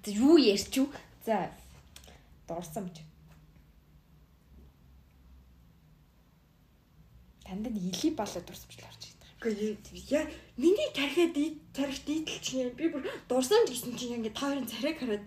[0.04, 0.88] За юу ярьч юу?
[1.24, 1.54] За
[2.48, 3.02] дурсамж.
[7.46, 9.30] Танд нэг илийн балаа дурсамжлал орж ирдэг.
[9.38, 10.26] Гэхдээ яа,
[10.58, 14.98] миний тархиад ий тарих дийтэл чинь би бүр дурсамж гэсэн чинь ингээд та хоёрын царайг
[14.98, 15.24] хараад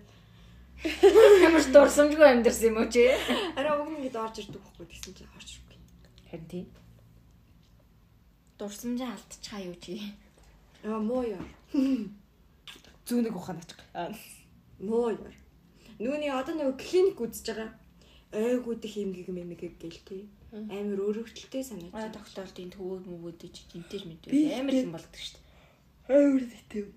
[0.81, 3.05] Ямар ч дурсамжгүй амьдэрсэн юм уу чи?
[3.53, 5.77] арай уг нэгэд орж ирдэг байхгүй гэсэн чинь орж иргүй.
[6.29, 6.65] Харин тийм.
[8.61, 9.97] Дурсамжаа алдчихаа юу чи?
[10.85, 11.41] Аа, муу яа.
[13.09, 13.81] Зүүн нэг ухаан очих.
[14.77, 15.33] Муу яа.
[15.97, 17.69] Нүуний одоо нэг клиник үзэж байгаа.
[18.37, 20.29] Айгуудах хэмгэг мэмэг гээл тий.
[20.53, 21.89] Амар өөрөвчлөлтэй санаж.
[21.89, 26.21] Аа тогтоолтын төвөөд мөвөөд чи гинтэж Би- мэдээ амар юм болдог шүү дээ.
[26.21, 26.87] Амар тийм.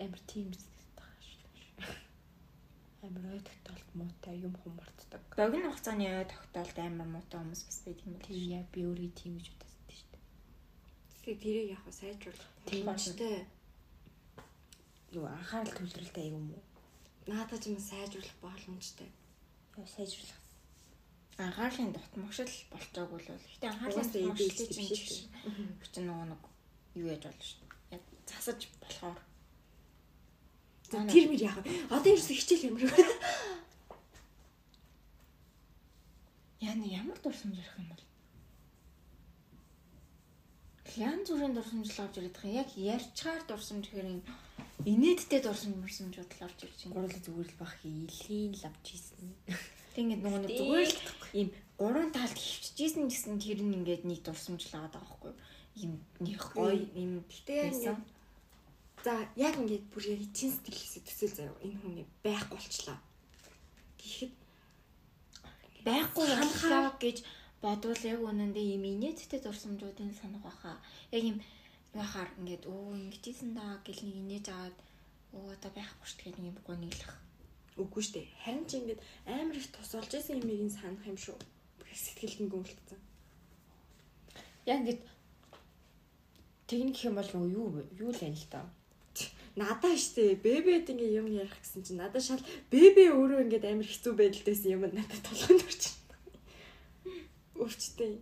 [0.00, 1.26] Амар тийм зүйл тааш.
[3.04, 5.22] Амар ой тогтоолт муутай юм хумартдаг.
[5.36, 9.32] Богино хугацааны ой тогтоолт амар муутай хүмүүс бас байдаг юм Тийм яа би өөрийгөө тийм
[9.36, 9.67] гэж шүү дээ.
[11.28, 12.48] Тэгээ тэрийг яг сайжруулах.
[12.64, 13.44] Боломжтой.
[15.12, 16.62] Юу анхаарал төвлөрөлтэй юм уу?
[17.28, 19.12] Наадаа ч юм сайжруулах боломжтой.
[19.76, 20.40] Яа сайжруулах.
[21.36, 25.16] анхаарлын дутмагшил болцоог бол гэтээ анхаарлын дутмагшил чинь биш биш.
[25.92, 26.42] Чи нөгөө нэг
[26.96, 27.68] юу яаж болно шүү.
[27.92, 29.20] Яг засаж болохоор.
[30.88, 31.76] Тэр мэр вэ?
[31.92, 33.04] Одоо ерөөсө хичээл ямар вэ?
[36.72, 38.07] Яна ямар дурсамж ярих юм бол?
[40.96, 42.56] Янз бүрийн дурсамжлал авч ирэх юм.
[42.56, 44.22] Яг ярьчаар дурсамж гэхээр юм
[44.88, 46.94] инээдтэй дурсамж мөрсөмж бодол авч ирж байна.
[46.96, 49.28] Гурлаа зүгээр л бах илийн лавж ийсэн.
[49.92, 51.00] Тэг ингээд нөгөө нэг зүгээр л
[51.36, 55.38] ийм гурван талд хөвчжсэн гэсэн тэр нь ингээд нэг дурсамжлал аваад байгаа байхгүй юу?
[55.76, 55.92] Ийм
[56.24, 58.00] нэг гоё ийм ингээд
[59.04, 61.62] за яг ингээд бүр яг чин сэтгэлээсээ төсөөл заяа.
[61.66, 62.98] Энэ хүн байхгүй болчлаа.
[64.00, 64.32] Тэгэхэд
[65.86, 67.18] байхгүй ханахаа гэж
[67.62, 70.78] бодвол яг үнэндээ ийм инээдтэй дурсамжуудын санах баха.
[71.16, 71.38] Яг ийм
[71.94, 74.76] яхаар ингээд өө ингэжсэн даа гэл нэг инээж аваад
[75.36, 77.14] өө одоо байхгүй шүү дээ нэг юм гониглах.
[77.78, 78.26] үгүй штэ.
[78.42, 81.38] Харин ч ингээд амар их тус олж исэн юмыг нь санах юм шүү.
[81.78, 82.98] Бүр сэтгэлд нь гүнэлтсэн.
[84.66, 85.02] Яг ингээд
[86.66, 87.68] техник юм бол нөгөө юу?
[88.02, 88.66] Юу л юм л та.
[89.54, 94.12] Надаа штэ бебед ингээ юм ярих гэсэн чинь надаа шал бебе өөрөө ингээд амар хэцүү
[94.14, 96.07] байдалдайсэн юм надад толгойд орчихно.
[97.58, 98.12] Өвчтэй.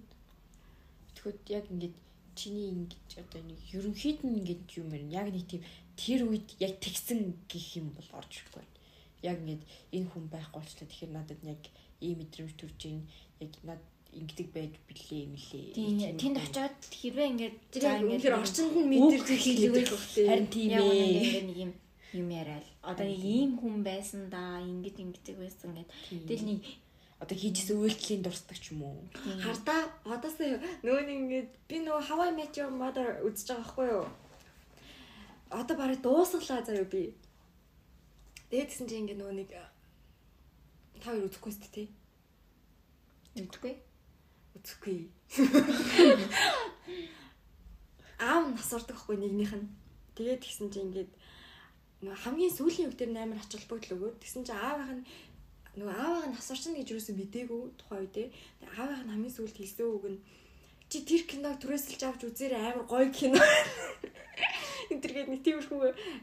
[1.14, 1.96] Тэгэхэд яг ингээд
[2.36, 5.16] чиний ингэж одоо нэг ерөнхийд нь ингэж юм ярина.
[5.20, 5.62] Яг нэг тийм
[5.96, 8.76] тэр үед яг тэгсэн гэх юм бол орж ирэхгүй байна.
[9.22, 9.62] Яг ингээд
[9.96, 10.88] энэ хүн байхгүй болчлаа.
[10.88, 11.62] Тэгэхээр надад яг
[12.00, 13.02] ийм мэдрэмж төрж ийн
[13.40, 16.16] яг над ингэдэг байж билээ юм лээ.
[16.20, 20.26] Тэнд очиод хэрвээ ингээд үнэхээр орчинд нь мэдэрч хөөхтэй.
[20.28, 21.44] Харин тийм ээ.
[21.48, 21.72] нэг юм
[22.14, 25.90] юм яриад одоо нэг ийм хүн байсан да ингэж ингэдэг байсан гэд
[26.28, 26.60] тэгэл нэг
[27.16, 29.00] Одоо хийжсэн үйлдэлийн дурсдаг ч юм уу?
[29.40, 34.06] Хардаа одоосоо нөгөө нэг ингээд би нөгөө Hawaii Met Your Mother үзэж байгаа байхгүй юу?
[35.48, 37.16] Одоо барыг дуусглаа заяа би.
[38.52, 39.50] Тэгээд гэсэн чинь ингээд нөгөө нэг
[41.00, 41.88] та хоёр үзэхгүй шүү дээ.
[43.48, 43.74] үгүй
[44.56, 44.98] Үзэхгүй.
[48.16, 49.68] Аав нь насурдаг хгүй нэгнийх нь.
[50.16, 51.12] Тэгээд тэгсэн чинь ингээд
[52.00, 55.06] нөгөө хамгийн сүүлийн үг дээр амар ач холбогдол өгөөд тэгсэн чинь аавынх нь
[55.76, 58.28] нөгөө аавыг нь насурчна гэж юусэн мдээгүй тухайн үедээ.
[58.32, 60.18] Тэгээд аавынх нь хамгийн сүүлд хэлсэн үг нь
[60.88, 63.36] чи тэр киног түрээсэлж авч үзээрэй амар гоё кино.
[64.90, 65.80] Энэ тэргээд нэг тиймэрхүү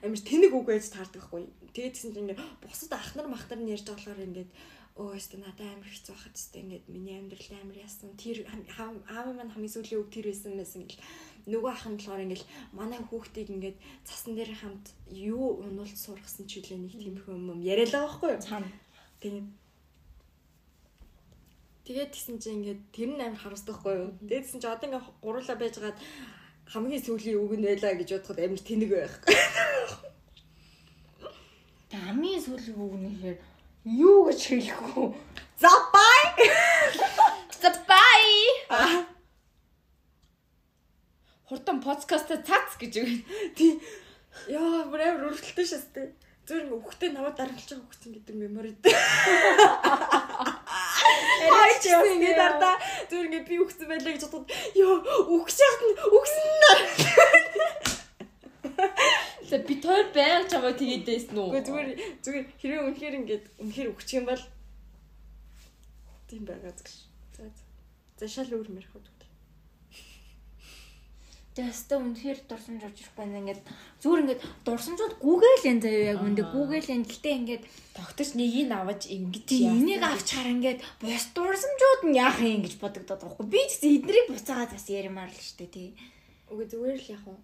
[0.07, 1.43] амар тэнэг үг байж таардаг хгүй.
[1.75, 4.51] Тэгээд тэгсэн чинь ингээд бусад ах нар мах нар нь ярьж байгаа болохоор ингээд
[4.93, 8.15] өө өстө надад амар хэцүү хахад өстө ингээд миний амьдрал амар яасан.
[8.15, 11.01] Тэр аав маань хамгийн сүүлийн үг тэр байсан байсан гэл
[11.49, 16.63] нөгөө ах нь болохоор ингээд манай хүүхдийг ингээд цасан дээр хамт юу унуулж сургасан ч
[16.63, 18.41] үлээ нэг тиймэрхүү юм яриалаа байхгүй юу?
[19.23, 19.55] Тийм.
[21.88, 24.12] Тэгээд тэгсэн чинь ингээд тэр нь амар харуулсдаггүй юу.
[24.27, 25.97] Тэгээд тэгсэн чинь одоо ингээд гурлаа байжгаад
[26.67, 29.15] хамгийн сүүлийн үг нь байлаа гэж бодоход амар тэнэг байх.
[31.95, 33.38] Хамгийн сүүлийн үг нь ихээр
[33.88, 35.07] юу гэж хэлэхгүй
[35.63, 36.23] За бай.
[37.63, 38.23] за бай
[41.47, 43.23] Хурдан подкаста цац гэж үг.
[43.55, 43.79] Тий.
[44.51, 46.12] Яа, бүр амар өрөвдөлтөй шээс тээ.
[46.43, 48.99] Зүгээр ингээд хүүхдээ наваад даргалж байгаа хүүхдэн гэдэг мемори дээ.
[51.63, 52.75] Ай чи ингээд ардаа
[53.08, 54.95] зүгээр ингээд би үхсэн байлаа гэж бодоход ёо
[55.39, 56.79] үхэж яхад нь үхсэн нар.
[59.47, 61.47] За би тойр байг чамаа тэгээд дэсэн үү?
[61.47, 61.89] Гэхдээ зүгээр
[62.23, 64.43] зүгээр хэрвээ үнэхээр ингээд үнэхээр үхчих юм бол
[66.27, 66.91] тийм байгаа гэж.
[67.39, 67.63] За за.
[68.19, 69.12] За шал өөр мэрх үү.
[71.53, 73.61] Тэстэ үнэхээр дурсамж орж ирэх байна ингээд
[74.01, 77.63] зүгээр ингээд дурсамжууд гүгээл энэ заяа яг үндэ гүгээл энэ гэтээ ингээд
[77.93, 82.73] Тогтож нэгийг аваж ингэж тийм энийг авч хараа ингээд бус дурсамжууд нь яах юм гэж
[82.81, 85.93] бодогдоод байгаа хгүй би ч гэсэн эднийг буцаагаад бас ярмаар л штэ тий
[86.53, 87.39] Үгүй зүгээр л яг уу.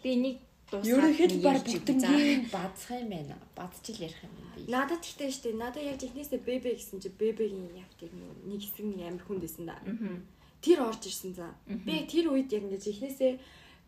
[0.00, 0.38] би энийг
[0.72, 2.16] Ерөнхийд баг ярьж бүтэн үзье.
[2.16, 3.36] гээд бадсах юм байна.
[3.52, 4.64] Бадчил ярих юм би.
[4.72, 5.52] Надад ихтэй штэ.
[5.52, 8.16] Надад яг технээсээ бебе гэсэн чи бебегийн яг тийм
[8.48, 9.76] нэг хэсэг нэг амар хүн дэсэн да.
[9.84, 10.24] Мгм.
[10.62, 11.50] Тэр орж ирсэн за.
[11.66, 13.32] Би тэр үед яг ингэж ихнээсээ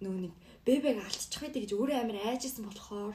[0.02, 0.34] нөгөө нэг
[0.64, 3.14] бебег алдчих байдаг гэж өөрөө амар айжсэн болохоор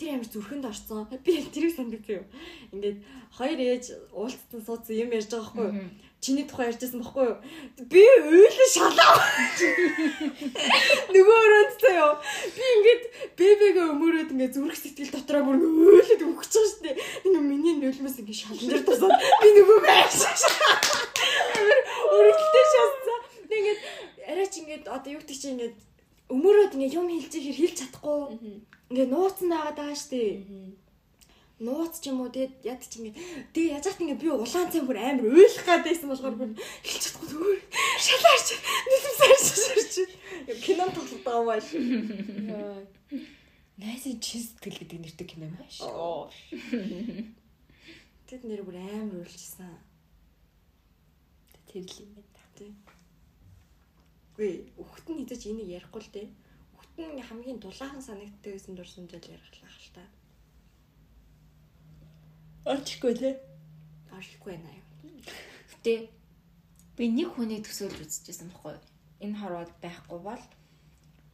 [0.00, 1.04] тэр амар зүрхэнд орсон.
[1.22, 2.24] Би тэрийг санддаг юм.
[2.72, 2.98] Ингээд
[3.36, 3.84] хоёр ээж
[4.16, 5.92] уулзсан суудсан юм ярьж байгаа байхгүй юу?
[6.24, 7.36] Чиний тухай ярьжсэн байхгүй юу?
[7.92, 9.16] Би уйлан шалаа.
[11.12, 12.14] Нөгөө өрөөндөө юу?
[12.56, 13.02] Би ингээд
[13.36, 16.96] бебегээ өмөрөөд ингээд зүрх сэтгэл дотроо бүр уйлаад өгч байгаа шүү дээ.
[17.28, 20.32] Ингээ миний нулимаас ингээд шалан дээр тусаад би нөгөө байшаа.
[21.60, 21.80] Амар
[22.16, 22.45] өрөвдөлтэй
[23.56, 23.76] шаасан.
[23.76, 23.80] Тэгээд
[24.28, 25.76] арай ч ингээд одоо юу гэдэг чи ингээд
[26.28, 28.20] өмөрөөд ингээ юм хэлж ихэр хэлж чадахгүй.
[28.90, 30.34] Ингээ нууцсан байгаад байгаа шүү дээ.
[31.56, 33.14] Нууц ч юм уу тэгээд яд чи ингээ
[33.54, 36.50] тэгээ яаж хат ингээ би улаан цай бүр амар уйлах гад байсан болохоор бүр
[36.84, 37.60] хэлж чадахгүй зүгээр
[38.04, 38.48] шалаарч
[38.90, 39.94] нэлэмсээр шашаарч
[40.66, 42.84] кинон тоглох байгаа байна.
[43.80, 45.48] Найсын чин сэтгэл гэдэг нэртэй кино.
[45.80, 46.28] Оо.
[48.28, 49.72] Тэд нэр бүр амар үйлчсэн.
[51.70, 52.35] Тэр л юм байна.
[54.36, 56.28] Үгүй өгт нь хэзээ ч энийг ярихгүй л дээ.
[56.76, 58.76] Өгт нь хамгийн дулаахан санагддаг гэсэн
[59.32, 60.04] ярихлах л та.
[62.68, 63.40] Орчихгүй те.
[64.12, 64.84] Оршихгүй байна юу.
[65.72, 66.12] Гэтэ
[67.00, 68.84] би нэг хүнийг төсөөлж үзчихсэн байхгүй юу?
[69.24, 70.44] Энэ хорвоод байхгүй бол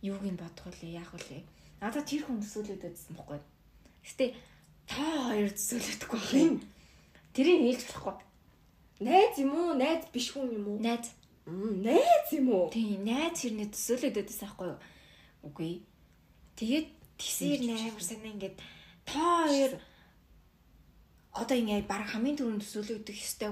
[0.06, 0.94] юуг нь бодох вэ?
[0.94, 1.42] Яах вэ?
[1.82, 3.46] Надад тэр хүн төсөөлөд байхгүй юу?
[4.06, 4.26] Гэтэ
[4.86, 6.56] та хоёр төсөөлөдөггүй байх юм.
[7.34, 8.14] Тэрийг нээлж болохгүй.
[9.02, 9.74] Найз юм уу?
[9.74, 10.78] Найз биш хүн юм уу?
[10.78, 11.10] Найз.
[11.46, 12.70] Найз юм уу?
[12.70, 14.78] Тийм, найз хэрнээ төсөөлөд байдсан байхгүй юу?
[15.42, 15.72] Үгүй.
[16.54, 18.56] Тэгээд тэгсээр наймар санаа ингээд
[19.02, 19.72] та хоёр
[21.34, 23.50] одоо ингээд баг хамгийн түрүүнд төсөөлөгдөх ёстой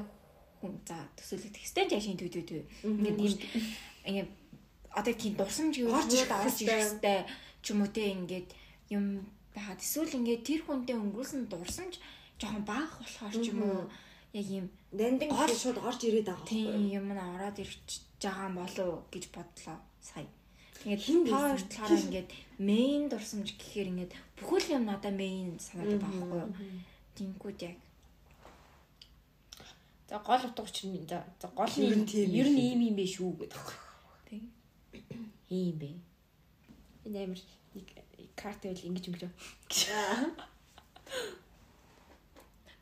[0.62, 2.62] хүн за төсөөлөгдөх ёстой жашин төв төв төв.
[2.86, 3.34] Ингээд ийм
[4.06, 4.30] ингээд
[4.94, 7.26] одоо тийм дурсамж юу Орж орж ёстой.
[7.62, 8.48] ч юм уу те ингээд
[8.94, 11.98] юм байгаад эсвэл ингээд тэр хүнтэй өнгөрүүлсэн дурсамж
[12.38, 13.82] жоохон баах болохоор ч юм уу
[14.32, 16.96] яг ийм Нандин Орж- шууд орж ирээд байгаа тийм байхгүй юу?
[16.98, 17.88] юм нь ороод ирч
[18.22, 20.26] байгаа болов гэж бодлоо сая.
[20.82, 26.40] Тэгээд хоёр талаараа ингээд мейн дурсамж гэхээр ингээд бүхэл юм надаа мейн санагдаад байгаа байхгүй
[26.42, 26.80] юу?
[27.16, 27.76] Тинкүүд яг
[30.10, 31.22] За гол утга учир нь за
[31.54, 33.66] гол Ер нь тийм ер юм нь ийм юм бэ шүү гэдэг.
[34.26, 34.44] тийм.
[35.54, 35.90] Ийм бэ.
[37.06, 37.40] Энэ амир
[37.74, 37.86] нэг
[38.34, 39.30] карт байл ингэж өнгөрөө.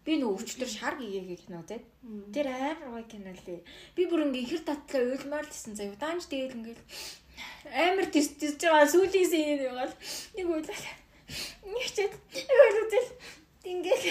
[0.09, 1.85] би нөгөө өвчтөр шар гэгээгээ кино тий.
[2.33, 3.61] Тэр амар гоё кино лээ.
[3.92, 6.01] Би бүр ингээ ихэр татлаа уйлмаар л гэсэн заяа.
[6.01, 6.81] Даанч тэгэл ингээл
[7.77, 9.92] амар тис тис байгаа сүүлийн син байгаад
[10.33, 10.81] нэг уйлаа.
[11.68, 13.11] Нэг чад хоёр үзэл
[13.68, 14.05] ингээл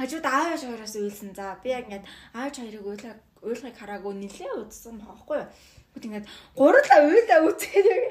[0.00, 1.36] хажууд аавч хоёроос уйлсан.
[1.36, 5.48] За би яг ингээд аавч хоёрыг уйлаа уйлахыг хараагүй нилээ удсан байхгүй юу.
[5.92, 6.26] Бүгд ингээд
[6.56, 8.04] гурлаа уйлаа үзээд яг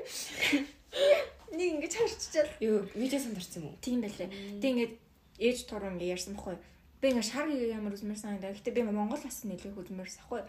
[1.58, 2.54] нэг ингээд харччихал.
[2.62, 3.82] Юу видео сандарсан юм уу?
[3.82, 4.30] Тийм байлээ.
[4.62, 4.93] Тэг ингээд
[5.41, 6.62] ээж туруу ингээд ярьсан байхгүй юу.
[7.03, 8.55] Би ингээд шар ямар үзмэр санагдаа.
[8.55, 10.47] Гэтэ би Монгол бас нэлээд үзмэрс ахгүй.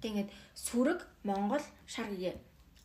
[0.00, 2.32] Тэг ингээд сүрэг Монгол шар гэгээ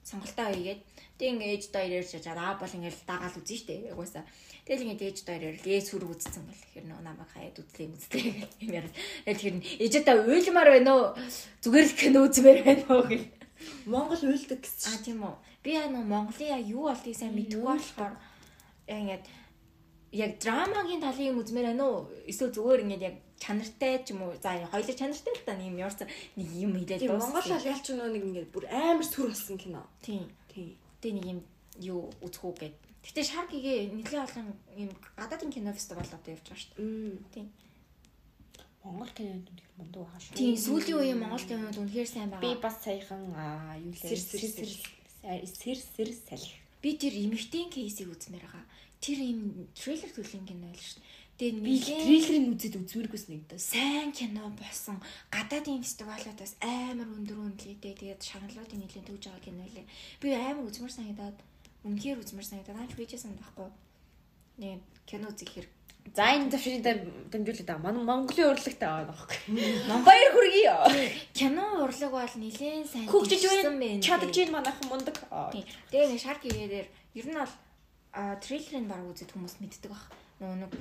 [0.03, 0.81] сонголтоо хийгээд
[1.15, 4.27] тэг ингээд ээж даяар ярьж чад аа бол ингээд дагаал үзэн штэ угаасаа.
[4.67, 8.23] Тэгэл ингээд ээж даяар ярьл ээ сүрэг үзсэн гэл хэр нөө намайг хаяад үзлээ үзлээ
[8.67, 8.95] юм яриад.
[9.23, 11.07] Тэгэл тэр нь ээж та уйлмаар байна уу?
[11.63, 13.31] Зүгээр л кино үзмээр байна уу гэл.
[13.87, 14.91] Монгол уйлдаг гэсэн.
[14.91, 15.35] А тийм үү.
[15.63, 18.13] Би яа нөө Монголын яг юу болтыг сайн мэдгүй болохоор
[18.91, 19.25] яг ингээд
[20.15, 22.07] яг драмагийн талын юм үзмээр байна уу?
[22.23, 24.33] Эсвэл зүгээр ингээд яг чанартай ч юм уу.
[24.39, 26.07] За хоёул чанартай л та нэг юм яварсан
[26.39, 29.83] нэг юм хэлээд Тийм Монгол бол ялч нөө нэг ингээд бүр амар сүр болсон кино.
[29.99, 30.23] Тийм.
[30.47, 30.73] Тийм.
[31.03, 31.39] Тэ нэг юм
[31.83, 32.75] юу үзэх үү гэд.
[33.05, 34.47] Гэтэ шар гэгээ нэлээд олон
[34.79, 37.43] юм гадаадын кино фестивал одоо явж байгаа шүү дээ.
[37.43, 37.65] Мм.
[38.85, 40.37] Монгол кинонд үнэхээр мундаг байгаа шүү.
[40.37, 42.61] Тийм сүүлийн үеийн Монгол кинод үнэхээр сайн Би байгаа.
[42.61, 43.21] бас саяхан
[43.81, 44.09] юу лээ.
[44.13, 44.69] Сэр, сэр,
[45.25, 46.53] сэр сэр сэр салхи.
[46.85, 48.65] Би тэр эмэгтэй кейсийг үзмээр байгаа.
[49.05, 51.13] Тэр юм трейлер төлөв кино байл шүү дээ.
[51.35, 53.59] Тэгээд Би трейлерыг үзээд үзмээргүйс нэг даа.
[53.59, 54.97] сайн кино болсон
[55.29, 59.85] гадаадын фестивалуудаас амар өндөр үнэлгээтэй тэгээд шагналуудын нэлээд төгж байгаа кино лээ.
[60.23, 61.37] Би амар үзмэр санагдаад
[61.85, 63.69] үнэхээр үзмэр санагдаад наач видео санд байхгүй.
[64.63, 65.73] Нэг кино үзэх хэрэг.
[66.15, 66.81] За энэ завширын
[67.29, 67.83] дамжуулаад байгаа.
[67.83, 69.39] Манай Монголын урлагтай байгаа байхгүй.
[70.07, 70.75] Баяр хүргэе.
[71.35, 74.01] кино урлаг бол нэлээд сайн Хөгжиж байна.
[74.01, 75.17] Чадж байна манайхан мундаг.
[75.91, 76.73] Тэгээ нэг шар гэгээр
[77.19, 77.53] ер нь бол
[78.15, 80.03] а трейлерыг баг үзээд хүмүүс мэддэг баг.
[80.39, 80.71] Нөгөө нэг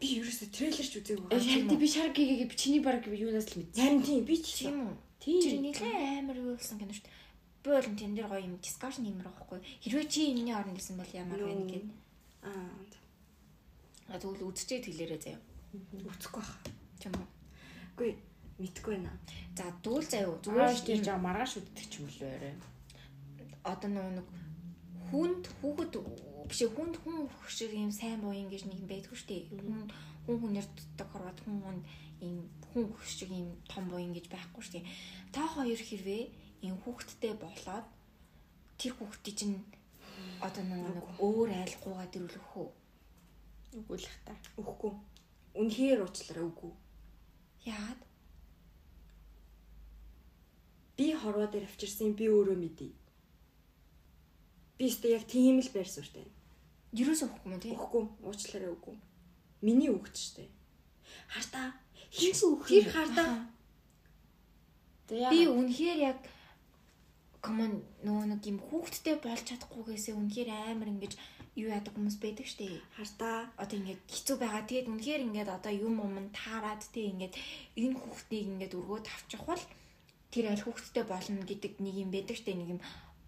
[0.00, 1.28] Би ерөөсө трейлерч үзээгүй.
[1.28, 3.80] Шарти би шар гэгээ би чиний баг юунаас л мэдсэн.
[3.84, 4.94] Харин тийм би ч тийм үү.
[5.20, 5.40] Тийм.
[5.44, 7.16] Тэр нэлээд амар юу гэсэн кино шүү дээ.
[7.60, 9.60] Би бол тэн дээр гоё юм дискшн юмэр байхгүй.
[9.84, 11.86] Хэрвээ чи энэний оронд гэсэн бол ямар байна гэд.
[12.48, 12.90] Аа
[14.10, 15.40] А тэгвэл үзчихээ тэлэрээ заяа.
[15.76, 16.58] үзэхгүй бах.
[16.98, 17.28] Тийм үү.
[17.94, 18.10] Үгүй
[18.58, 19.12] мэдгүй байна.
[19.54, 20.34] За дүүл заяа.
[20.40, 22.56] Зүгээр л тийм жаа маргааш үддэг ч юм уу арай.
[23.62, 24.26] одоо нөгөө нэг
[25.12, 25.92] хүнд хүүхэд
[26.50, 29.42] биш хүнд хүн шиг юм сайн юм гэж нэг юм байдгүй шүү дээ.
[29.54, 29.86] Хүн
[30.26, 31.78] хүн хүнээр дутдаг хорвоод хүн хүн
[32.26, 32.42] ийм
[32.74, 34.90] хүн шиг юм том юм гэж байхгүй шүү дээ.
[35.30, 36.22] Та хоёр хэрвээ
[36.66, 37.86] ийм хүүхэдтэй болоод
[38.82, 39.56] тэр хүүхдийн чинь
[40.42, 42.68] одоо нэг өөр айлгуугаа дөрвөлөх үү?
[43.78, 44.34] Үгүй л та.
[44.58, 44.92] Үхгүй.
[45.54, 46.72] Үнэхээр уучлаарай үгүй.
[47.70, 48.00] Яагаад?
[50.98, 52.92] Би хорвоо дээр авчирсан би өөрөө мэдээ.
[54.76, 56.26] Би өөртөө яг тийм л байр суурьтай.
[56.90, 57.72] Юурээс өгөхгүй юм тий?
[57.74, 58.96] Үхгүй уучлаарай үгүй.
[59.62, 60.48] Миний үгт штэ.
[61.30, 61.70] Хартаа.
[62.10, 63.46] Хинс үг Тэр хартаа.
[65.06, 66.18] Би үнэхээр яг
[67.38, 71.14] комон нөгөө нэг юм хүүхдтэй болж чадахгүйгээсээ үнэхээр амар ингэж
[71.54, 72.82] юу яадаг хүмүүс байдаг штэ.
[72.98, 73.50] Хартаа.
[73.54, 74.66] Одоо ингээд хэцүү байгаа.
[74.66, 77.34] Тэгээд үнэхээр ингээд одоо юм юм таарад тий ингээд
[77.78, 79.62] энэ хүүхдийг ингээд өргөөд авчих бол
[80.30, 82.80] тэр аль хүүхдтэй болно гэдэг нэг юм байдаг штэ нэг юм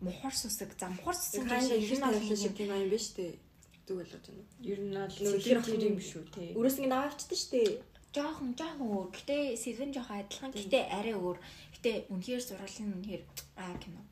[0.02, 3.51] мухар сүсэг замхар сүсэг гэж юм кино юм байна штэ.
[3.86, 4.44] Зүг болгож байна.
[4.62, 6.54] ер нь бол тэр юм шүү те.
[6.58, 7.82] Өрөөс ингэ аваачдаг штэ.
[8.12, 9.08] жоохон жоохон өөр.
[9.16, 10.52] Гэтэ сэдвэн жоохон адилхан.
[10.52, 11.38] Гэтэ арай өөр.
[11.74, 13.22] Гэтэ үнэхээр зураалын үнэхээр
[13.56, 14.04] аа кино.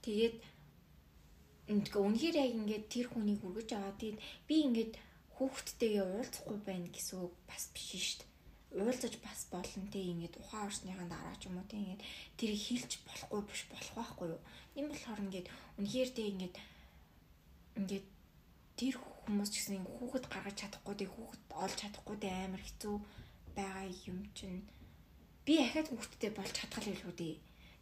[0.00, 0.36] Тэгээд
[1.68, 3.92] үнэхээр үнэхээр яг ингээд тэр хүнийг үргэж аваа.
[4.00, 4.92] Тэгээд би ингээд
[5.36, 8.30] хүүхдтэйгээ уулзахгүй байна гэсэн үг бас биш шүү дээ.
[8.72, 12.02] Уулзаж бас болно те ингээд ухаан орсныхаа дараа ч юм уу те ингээд
[12.40, 14.42] тэрийг хилж болохгүй биш болох байхгүй юу.
[14.80, 16.56] Ийм болохоор ингээд үнэхээр те ингээд
[17.76, 18.06] ингээд
[18.78, 22.94] тэр хүмүүс ч гэсэн хүүхэд гаргаж чадахгүй тэг хүүхэд олж чадахгүй тэг амар хэцүү
[23.56, 24.60] байгаа юм чинь
[25.46, 27.36] би ахаад хүүхэдтэй болж чадхал байлгүй дээ.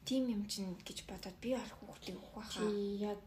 [0.09, 2.68] Тим юм чинь гэж бодоод би бол хүүхдийг өгөх байхаа.
[3.12, 3.22] яг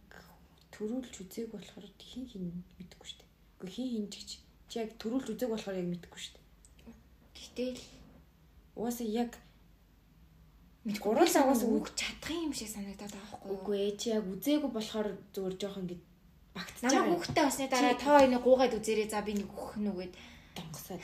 [0.73, 2.45] төрүүлж үзээг болохоор хин хин
[2.77, 3.31] мэдэхгүй шүү дээ.
[3.61, 4.29] Гэхдээ хин хин ч гэж
[4.69, 6.45] чи яг төрүүлж үзээг болохоор яг мэдэхгүй шүү дээ.
[7.37, 7.81] Гэтэл
[8.75, 9.31] Угаасаа яг
[11.03, 13.61] гурван лагаас өгч чадах юм шиг санагдаад байгаа байхгүй юу?
[13.61, 15.95] үгүй ээ чи яг үзээгүй болохоор зүгээр жоох ингэ
[16.55, 17.13] багтж Намайг байгаа.
[17.13, 20.13] хүүхдтэй басны дараа та хоёрыг гуугаад үзээрэй за би нэг өгөх нь үгээд.
[20.55, 21.01] донгосаад.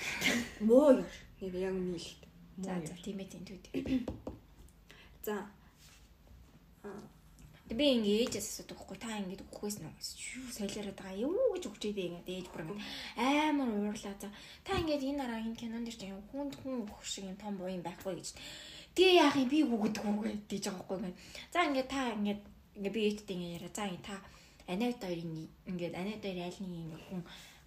[0.61, 0.99] Муу яар.
[1.41, 2.21] Яг яг хэлэхэд.
[2.59, 4.01] За за тийм ээ тийм үү.
[5.25, 5.35] За.
[7.69, 12.01] Би ингээ ээжээс асуудаг байхгүй та ингээд өгөхөөс нь юу солиороод байгаа юу гэж өгчээд
[12.01, 12.81] ингээд ээж бүр ингээд
[13.13, 14.33] амар уурлаа за
[14.65, 18.17] та ингээд энэ дараагийн кинонд дэр чинь хүнд хүн өгөх шиг юм том буян байхгүй
[18.17, 18.33] гэж
[18.97, 21.17] тэгээ яах юм би өгдөггүй гэж байгаа байхгүй ингээд
[21.53, 22.41] за ингээд та ингээд
[22.73, 24.17] ингээд би ээжтэй ингээд яриа за ингээд та
[24.69, 27.21] анид хоёрын ингээд анид хоёр айлны ингээд хүн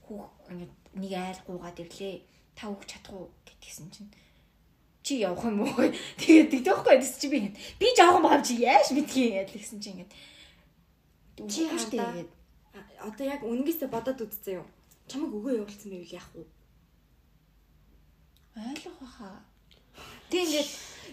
[0.06, 2.14] хүүх ингээд нэг айл гуугаад ирлээ
[2.54, 4.10] та өгч чадах уу гэдгийгсэн чинь
[5.02, 5.90] чи явах юм уу?
[6.22, 7.58] Тэгээд тэгдэхгүй гэсэн чи би ингэ.
[7.82, 10.06] Би жоохон байгаа чи яаш мэдхий гэдэг гэсэн чи ингэ.
[11.50, 12.30] Чи гэдэг.
[12.70, 14.68] А, Одоо яг үнэнгээсээ бодоод үзсэн юм.
[15.10, 16.46] Чамайг өгөө явуулсан байвал яах вэ?
[18.62, 19.42] Ойлгох баха.
[20.30, 20.62] Тэг ингэ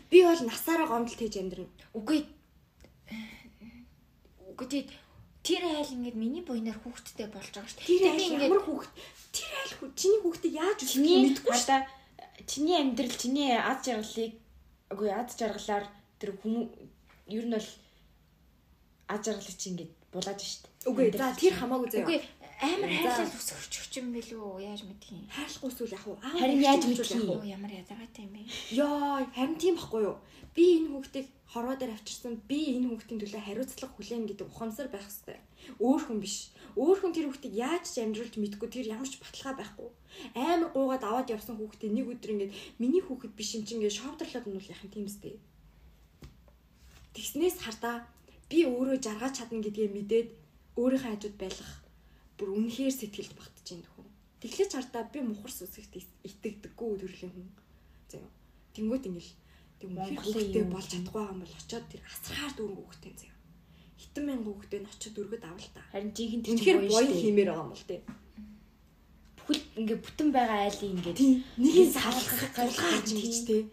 [0.10, 1.70] Би бол насаараа гомдол тээж амьдрна.
[1.94, 2.26] үгүй
[4.50, 4.84] үгүй тий
[5.44, 7.86] тэр айл ингэ миний буйнаар хүүхдтэй болж байгаа штэ.
[7.88, 8.94] Тэр би айл ямар хүүхэд?
[9.34, 11.60] Тэр айл хүү чиний хүүхдээ яаж Чиний үсгэхийг мэдгүй шүү.
[11.64, 11.82] хадаа
[12.50, 14.34] чиний амьдрал чиний аз жаргалыг
[14.92, 15.86] үгүй аз жаргалаар
[16.20, 16.70] тэр хүмүүс
[17.30, 17.70] ер нь бол
[19.14, 20.66] аз жаргалыг чи ингэ булааж штт.
[20.90, 22.06] Үгүй за тэр хамаагүй заяа.
[22.06, 22.20] үгүй
[22.60, 25.24] амар хайлал өсгөрч өч юм бэлүү яаж мэдхий.
[25.32, 26.20] хайрлахгүй зүйл вэ?
[26.20, 27.20] Аа, Харин яаж хайрлахгүй мэдхий?
[27.24, 28.42] зүйл яах Оо ямар ядаагатай юм бэ?
[28.76, 30.18] Йоо, харин тийм байхгүй юу?
[30.52, 32.36] Би энэ хүүхдийг хорвоо дээр авчирсан.
[32.52, 35.40] Би энэ хүүхдийн төлөө хариуцлага хүлээн гэдэг ухамсар байх хэрэгтэй.
[35.80, 36.52] Өөр хүн биш.
[36.76, 39.90] Өөр хүн тэр хүүхдийг яаж ч амьдруулж мэдгүй тэр ямар ч баталгаа байхгүй.
[40.36, 44.46] Амар гуугаад аваад явсан хүүхдээ нэг өдөр ингээд миний хүүхэд биш юм чинь ингээд шовдрлоод
[44.52, 45.36] нь бол яах юм тийм үстэй.
[47.16, 48.06] Тэгснээс хардаа
[48.52, 50.28] би өөрөө жаргаж чадна гэдгээ мэдээд
[50.78, 51.58] өөрийнхөө хажууд байх
[52.40, 54.08] бүр үнэхээр сэтгэлд багтаж байна төхөө.
[54.40, 57.48] Тэглэж хардаа би мухарс үсэгт итгэдэггүй төрлийн хүн.
[58.08, 58.32] За юу.
[58.72, 59.36] Тэнгүүт ингээл
[59.84, 63.38] тэг юм болж чадахгүй юм бол очиод тэр асархаар дүүрэн хүүхдээ заяа.
[64.00, 65.82] Хитэн мянган хүүхдээ нь очиод өргөд авал та.
[65.92, 67.20] Харин жинхэнэ тэр Үнэхээр штэ.
[67.20, 68.00] хиймээр байгаа юм бол тий.
[69.36, 71.36] Бүхэл ингэ бүтэн байгаа айлын ингэ Тийм.
[71.60, 73.66] Нэгийг салгах гаргаж гаргаж тийм.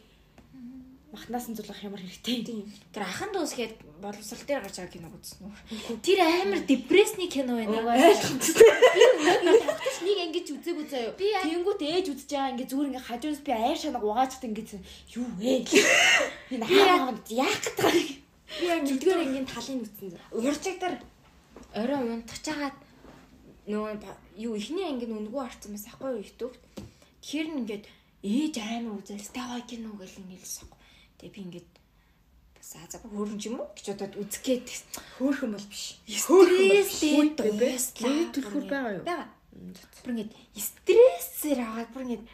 [1.16, 2.68] Махнаас нь зулах ямар хэрэгтэй.
[2.92, 6.05] Тэр ахан дуусгээд боловсрал дээр гарч байгаа кино үзсэн үү?
[6.05, 7.81] Тэр амар депрессний кино байна.
[8.37, 11.16] Тэгтээс нэг ингэж үзээгүй заяа.
[11.16, 14.68] Тэнгүүт ээж үзэж байгаа ингэ зүгээр ингэ хажуунаас би аяар шанаг угаачд ингэж
[15.16, 15.64] юу вэ?
[16.52, 18.26] Энэ хаа яах гэдэг?
[18.61, 20.20] Би яг нэгдүгээр ангийн талын үтсэн зэ.
[20.37, 20.94] Уржигдэр
[21.81, 22.76] орой унтаж хагаад
[23.66, 23.96] нөгөө
[24.38, 26.62] юу ихний анги нүнгүү арцсан байсан ахгүй юу итүүгт.
[27.24, 27.85] Тэгэхээр нь ингээд
[28.22, 30.14] ээж амар үзэл ставай кино гэл
[30.46, 30.70] сог.
[31.18, 31.70] Тэгээ би ингээд
[32.57, 34.66] бас азаа хөөрөн юм уу гэж бодоод үзгээд
[35.16, 35.85] Хөөхөн бол биш.
[36.05, 38.11] стресстэй дуустлаа.
[38.11, 39.05] Лээ төлхөр байгаа юу?
[39.07, 39.26] Бага.
[40.05, 42.24] Бүр ингээд стрессээр аваад бүр ингээд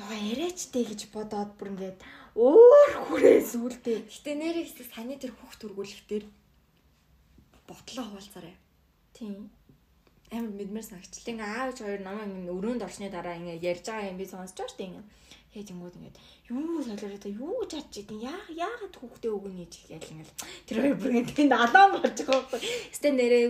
[0.00, 1.98] яа яриачтэй гэж бодоод бүр ингээд
[2.36, 4.08] өөр хүрээ сүулдэ.
[4.08, 6.24] Гэтэ нэрээ хэсэг саны тэр хүүхд төргүүлэх дээр
[7.68, 8.54] ботлоо хуваалцаарай.
[9.16, 9.50] Тийм.
[10.32, 11.32] Амар мэдмэр санагчлаа.
[11.32, 14.72] Ингээ аавч хоёр намайг ингээ өрөөнд орсны дараа ингээ ярьж байгаа юм би сонсож байгаа
[14.72, 14.90] шүү дээ
[15.56, 15.64] ингээ.
[15.64, 16.14] Хээжингүүд ингээ
[16.52, 20.36] юу солиороо та юу гэж чадж идэв яа яагаад хүүхдээ өгнө гэж ял ингээ.
[20.68, 22.60] Тэр хоёр бүр ингээ тэнд алаан болж байгаа байхгүй.
[22.92, 23.44] Стэ нэрээ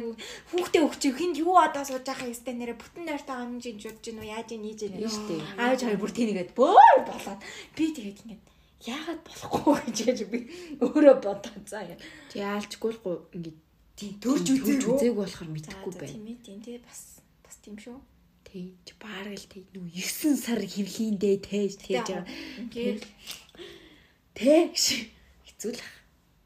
[0.55, 3.99] хүүхдээ өгч хинд юу одоо сууж байгаа юм стэ нэрээ бүтэн найртаа амж ин журж
[4.07, 5.35] гин үү яаж ийн ийж ийн Юу штэ.
[5.59, 7.41] Аавч хоёр бүр тэнийгээд бөөр болоод
[7.75, 8.41] би тэгээд ингээ
[8.87, 10.39] яагаад болохгүй гэж яаж би
[10.79, 11.99] өөрөө бодоод заа яа.
[12.31, 13.03] Тэг яалчгүй л
[13.35, 13.53] ингэ
[13.97, 16.13] Тийм төрж үзээгүй болохоор за байна.
[16.13, 17.97] тийм ээ тийм тий бас бас тийм шүү.
[18.47, 22.27] Тэг чи баараг л тэг нүү 9 сар хэвлийндээ тээж тээж байгаа.
[22.63, 23.03] Ингээд
[24.37, 25.09] Тэ гэж
[25.49, 25.81] хэцүү л.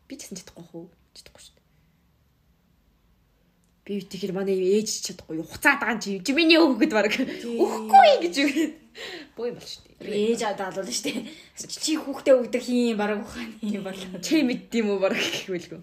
[0.06, 0.86] Би ч гэсэн чадахгүй хөө.
[1.10, 1.66] Чадахгүй шүү дээ.
[3.82, 5.42] Би тэгэхээр манай ээж чадахгүй.
[5.42, 6.30] Хуцаад байгаа юм чи.
[6.30, 7.10] Миний өгөхөд баг.
[7.10, 8.72] Өгөхгүй гэж үгээд.
[9.34, 10.38] Боо юм бол шүү дээ.
[10.38, 11.26] ээж даалуулна штэ.
[11.66, 14.22] Чи хүүхдээ өгдөг хин бараг ухааны юм болоо.
[14.22, 15.82] Чи мэддэм үү баг гэхвэлгүй.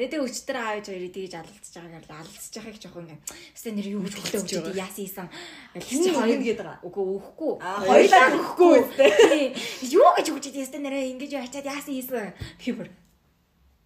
[0.00, 3.20] Тэгээ өчтөр аавж хоёрыг тэгж алалцж байгааг л алалцж байгааг жоохон ингээ.
[3.52, 4.80] Эсвэл нэр юу гэж хөдөлгөж байгаа.
[4.80, 5.28] яасан ийсэн.
[5.76, 6.80] Хин хоёр гээд байгаа.
[6.88, 7.52] Үгүй өөхгүй.
[7.60, 9.52] Аа, хоёулаа өгөхгүй үстэй.
[9.92, 12.32] Юу гэж өгч идэх ёстой нэрээ ингэж ачаад яасан.
[12.56, 12.88] Би бүр.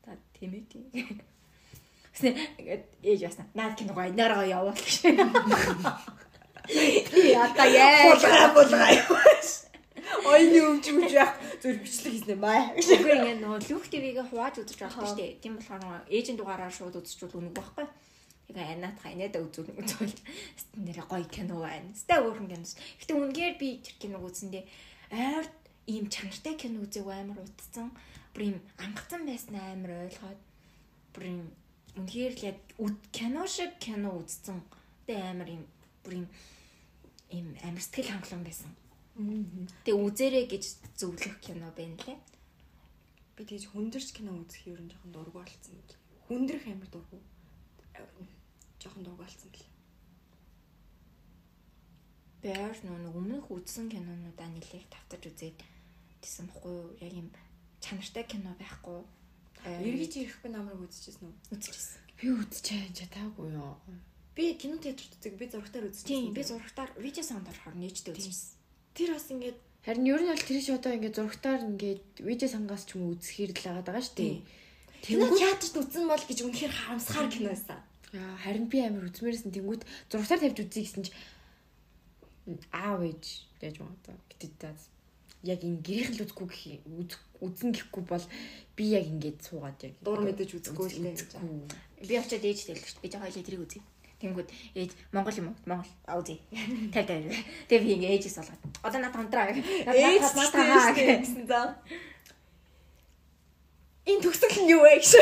[0.07, 0.87] Та тийм ээ тийм.
[2.15, 2.31] Тэснэ
[2.62, 3.51] ингээд ээж яасан.
[3.59, 5.03] Наад киногоо нэраа явуул гэж.
[7.11, 8.15] Би одоо яа.
[8.55, 9.51] Булгаа явааш.
[10.23, 11.35] Ойны өмч өмч яах
[11.65, 12.77] зөв бичлэг хийснэ маа.
[12.77, 15.41] Үгүй ингээд нөгөө Люк ТV-гээ хувааж үзэж байгаа шүү дээ.
[15.41, 17.87] Тийм болохоор ээжийн дугаараар шууд үзчихвэл үнэг байхгүй.
[18.53, 20.19] Тэгээ анаатха инээдэ үзүүл үзүүлж
[20.77, 21.89] нэрээ гоё кино байна.
[21.97, 22.69] Стай өөрхөн кино.
[23.01, 24.65] Гэтэ үнгээр би тэр киног үзсэндээ
[25.17, 25.47] ойр
[25.89, 27.89] ийм чанартай кино үзег амар утцсан.
[28.37, 30.41] Бүр ийм ангацсан байсан амар ойлгоод
[31.17, 31.41] бүр ийм
[31.97, 32.59] үнээр л яг
[33.09, 34.61] кино шиг кино үзсэн.
[35.09, 35.65] Тэ амар ийм
[36.05, 36.29] бүр ийм
[37.33, 38.69] ийм амар сэтгэл хангалуун байсан.
[39.15, 40.65] Тэгээ үзээрэй гэж
[40.99, 42.19] зөвлөх кино байна лээ.
[43.39, 45.79] Би тэгж хүндэрч кино үзэх юм жоохон дургу болцсон.
[46.27, 47.23] Хүндрэх амар дургу.
[48.83, 49.71] Жоохон дургу болцсон бэл.
[52.43, 55.59] Бээр нөө өмнөх үзсэн кинонуудаа нэлээд тавтаж үзээд
[56.19, 56.91] тийсэн бохгүй юу?
[56.99, 57.29] Яг юм
[57.79, 58.99] чанартай кино байхгүй.
[59.65, 61.35] Эргэж ирэхгүй намайг үзчихсэн үү?
[61.55, 62.03] үзчихсэн.
[62.21, 63.79] Би үзчихээ чадаагүй юу.
[64.35, 66.11] Би кино театрт үзэг би зургатаар үзчихсэн.
[66.11, 68.54] Тийм би зурагтаар видео саунд орохоор нээжтэй үзчихсэн.
[68.95, 72.89] Тэр бас ингээд Харин ер нь бол тэр шиг одоо ингээд зургатаар ингээд видео сангаас
[72.89, 74.41] ч юм уу үзэхээр л байгаа шүү дээ.
[75.05, 77.79] кино театрт үзсэн бол гэж үнэхээр харамсахаар кино байсан.
[78.17, 81.19] Аа, харин би амар үзмээрсэн тэнгүүд зургатаар тавьж үзье гэсэн чинь
[82.73, 84.17] аав ээж байгаа даа.
[84.33, 84.73] Гэтэ
[85.45, 88.25] яг энэ гэрийнх л үзэхгүй гэх үз- үзэн гэхгүй бол
[88.77, 91.31] би яг ингээд суугаад яг Дур мэдэж үзэхгүй л дээ гэж.
[92.09, 93.83] Би очиод ээжтэй л гэж би жоо хоёлаа тэрийг үзье.
[94.25, 95.57] Тэнгүүд ээж Монгол юм уу?
[95.68, 95.93] Монгол.
[96.09, 96.41] А үзье.
[96.97, 97.20] Тав тав.
[97.68, 98.64] Тэгээ би ингээ ээжээс олгоод.
[98.81, 99.53] Одоо надад унтраа.
[99.53, 101.77] Ээж надаа гэсэн за.
[104.09, 105.12] Энэ төгсгөл нь юу вэ гэж.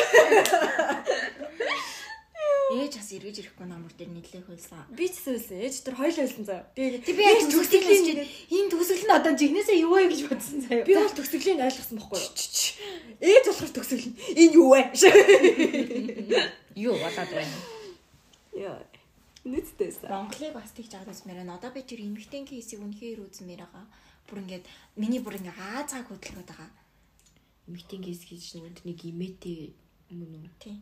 [2.73, 4.81] Ээж бас эргэж ирэхгүй намар дээр нийлэх хөлсөн.
[4.97, 6.65] Би ч гэсэн ээж тэр хоёлоо хэлсэн заа.
[6.73, 10.21] Тэгээд Тэг би яг төгсгөл нь чинь энэ төгсгөл нь одоо жигнэсээ юу вэ гэж
[10.27, 10.83] бодсон заяа.
[10.89, 12.33] би бол төгсгөлийн ойлгосон бохгүй юу?
[13.23, 14.83] Ээж болохоор төгсгөл нь энэ юу вэ?
[16.75, 17.57] Юу болоод байна?
[18.57, 18.81] Яа.
[19.45, 20.07] Нүцтэйсэн.
[20.07, 21.59] Монголыг бас тэгж аваад үзмээр байна.
[21.59, 23.87] Одоо би тэр эмгтэн кейсийг үнэхээр үзмээр байгаа.
[24.31, 24.65] Бүр ингээд
[24.95, 26.71] миний бүр ингээ аазааг хөдөлгöd байгаа.
[27.67, 29.75] Митинг хийс гэж нэг нэг имэтэй
[30.15, 30.51] мөн үү?
[30.63, 30.79] Тийм.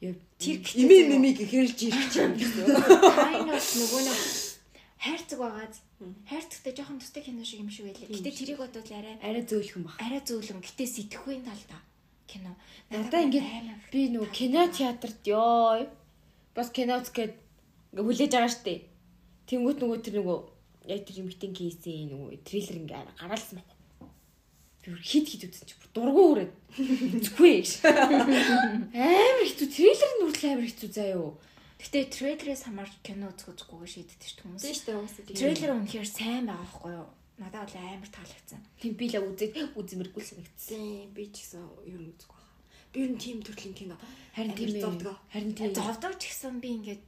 [0.00, 2.64] Яа Тэр Имээ мэмиг хэрэлж ирэх юм гэсэн.
[3.20, 4.20] Тайнос нөгөө нэг
[5.00, 5.76] хайрцаг байгааз
[6.28, 8.08] хайрцагтай жоохон тустай кино шиг юм шиг байлаа.
[8.08, 9.96] Гэтэ тэрийг бодвол арай арай зөөлхөн баг.
[10.00, 11.80] арай зөөлөн гэтэ сэтгэхүйн талдаа
[12.28, 12.52] кино.
[12.88, 13.48] Надаа ингээд
[13.92, 15.88] би нөгөө кино театрт ёо
[16.56, 17.36] бас кино үзгээд
[17.90, 18.74] ингээ хүлээж байгаа штэ.
[19.50, 20.38] Тэнгүүт нөгөө тэр нөгөө
[20.90, 23.74] яг тэр митинг хийсэн нөгөө трейлер ингээ гараалсан байна.
[24.80, 26.52] Би бүр хит хит үзсэн чи бүр дургу үрээд
[27.20, 27.70] үзэхгүй гэж.
[27.84, 31.30] Амар хитүү трейлер нь хүртэл амар хитүү заа юу.
[31.80, 34.62] Гэтэ трейлерээс хамаарч кино үзэх үзэхгүйгээ шийддэг шүү хүмүүс.
[34.64, 35.24] Тийм шүү уусаа.
[35.32, 37.08] Трейлер үнэхээр сайн байгаа байхгүй юу?
[37.40, 38.60] Надад бол амар таалагдсан.
[38.80, 40.76] Тэм би л үзээд үзмэргүй л санагдсан.
[40.76, 42.56] Тийм би ч гэсэн ер нь үзэхгүй байна.
[42.92, 43.96] Би ер нь тийм төрлийн кино
[44.36, 45.16] Харин тийм зовдгоо.
[45.32, 45.72] Харин тийм.
[45.72, 47.02] Зовдоо ч гэсэн би ингээд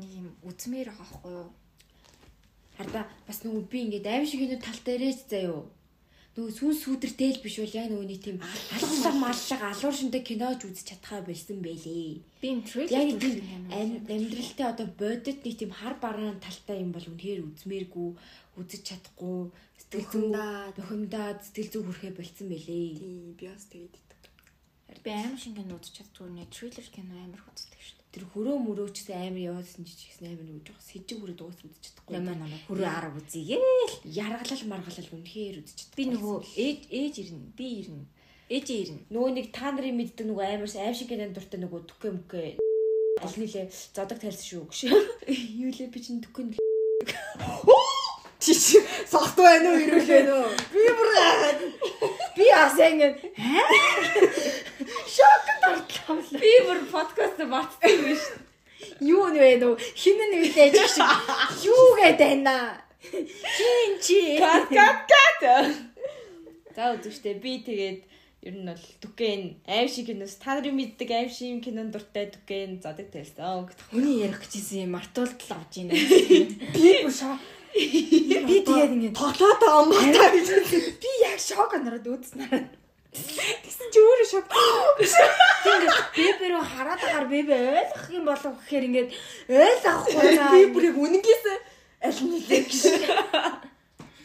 [0.00, 1.48] нэг юм үзмээр байгаа байхгүй юу?
[2.78, 5.66] Харда бас нөгөө би ингээд аим шиг кино тал дээрээс заяо.
[6.38, 10.62] Нөгөө сүүн сүудэртэй л биш бол яг нөгөө нэг тийм аллар маллага алуур шинтэй кинож
[10.62, 12.22] үзэж чадхаа болсон байлээ.
[12.38, 12.62] Би энэ
[12.94, 18.08] Яг тийм амьдралтай одоо бодит нэг тийм хар бараан талтай юм бол үнэхээр үзмээргүй
[18.54, 19.50] үзэж чадахгүй
[19.82, 20.74] сэтгэл зүй Бухимдаад.
[20.78, 22.86] бухимдаад сэтгэл зүй хүрхээ болцсон байлээ.
[23.02, 24.22] Тийм би бас тэгээд иддэг.
[25.02, 27.97] Би амар шингэн үзэж чаддгүй нэ трейлер кино амар үздэг шүү дээ.
[28.18, 31.62] Тэр хөрөө мөрөө ч гэсэн амар яваадсан ч гэсэн амар нэг жоох сэжиг хүрээ дуус
[31.62, 32.18] үзэж чадахгүй.
[32.18, 33.62] Ямаа намаа хүрээ арга үзье.
[34.02, 35.98] Яргалал маргалал үнэхээр үзэж чадахгүй.
[36.02, 37.46] Би нөгөө ээж ээж ирнэ.
[37.54, 38.02] Би ирнэ.
[38.50, 39.06] Ээжээ ирнэ.
[39.14, 42.58] нөгөө нэг та нарын мэддэг нөгөө амар аим шиг гэнэ дуртай нөгөө түкэ мүкэ
[43.22, 44.80] аль нилээ зодог тарьсан шүү гэж.
[45.62, 46.58] Юу лээ би чинь түкэн
[48.42, 50.50] Чич согт байна уу ирүүл байна уу?
[50.74, 51.10] Би бүр.
[52.38, 53.08] Би бас ингэ
[55.14, 55.62] шокнд
[56.10, 56.40] ортлоо.
[56.40, 58.22] Би бүр подкаст батсан биш.
[59.00, 59.76] Юу нэ вэ?
[59.94, 61.06] Хин нэг л ээж шиг.
[61.66, 62.82] Юу гээд байна?
[63.02, 64.38] Чин чи.
[64.38, 65.42] кат кат кат.
[66.74, 68.00] За үзвчтэй би тэгээд
[68.46, 72.78] ер нь бол түкэн аим шиг киноос та нарын мэддэг аим шиг кинонд дуртай түкэн
[72.78, 73.66] зодог тарьсан.
[73.90, 75.90] Хүний ярих гэжсэн юм мартуултал авч ийн.
[76.70, 77.42] Би бүр шок.
[77.74, 80.48] Би тэгээд ингэ тоглоод байна гэж.
[81.02, 82.70] би яг шок нараад үзснээр.
[83.18, 84.46] Тэгсэн чи өөрөө шок.
[85.64, 89.10] Тэгээд бебе рүү хараад агаар бебе ойлгох юм болов гэхээр ингээд
[89.48, 90.52] ойлгохгүй наа.
[90.54, 91.44] Би бүр яг үнэнгээс
[92.04, 92.74] аль нь лээ гэж.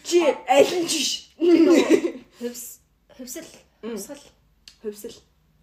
[0.03, 1.09] Чи аль нь чиш.
[2.39, 2.63] хөвс
[3.17, 3.49] хөвсөл
[3.83, 4.21] Хөвсөл.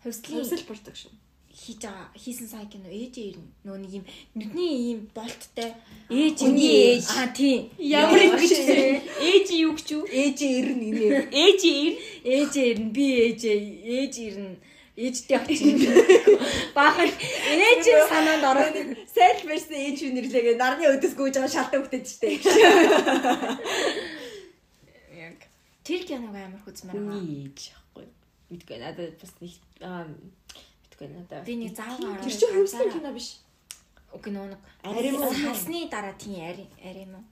[0.05, 1.13] хөвслийн Хөвсөл production.
[1.61, 3.49] Хийж байгаа хийсэн сайн кино ээжээ ирнэ.
[3.69, 5.77] Нөө нэг юм нүдний ийм болттой
[6.09, 7.05] ээж Хүний ээж.
[7.21, 7.69] Аа тийм.
[7.77, 8.69] Ямар Ямар гэж гэж
[9.29, 10.05] ээж юу гэж юу?
[10.09, 11.13] Ээжээ ирнэ нэр.
[11.29, 11.93] Ээж ир.
[12.25, 13.59] ээжээ ирнэ би ээжээ
[13.93, 14.57] ээж ирнэ.
[15.01, 15.81] Ээжтэй очив.
[16.77, 18.77] Баахан ээжийн санаанд ороод
[19.09, 22.31] Self versus ээж юу нэрлэгээ нарны өдөс гүйж байгаа шалтан өгдөж штэ.
[25.25, 25.39] яг
[25.85, 26.97] тэр киног амар хүзмээр.
[26.97, 28.07] Хүний ээж яахгүй.
[28.53, 30.05] Мэдгүй надад бас нэг аа
[31.01, 31.45] мэдгүй надад.
[31.45, 33.41] Би нэг заавал Тэр чинь хөвсгөн кино биш.
[34.13, 35.33] Уг нөө нэг Арим уу?
[35.33, 37.25] хасны дараа тийм арим арим уу?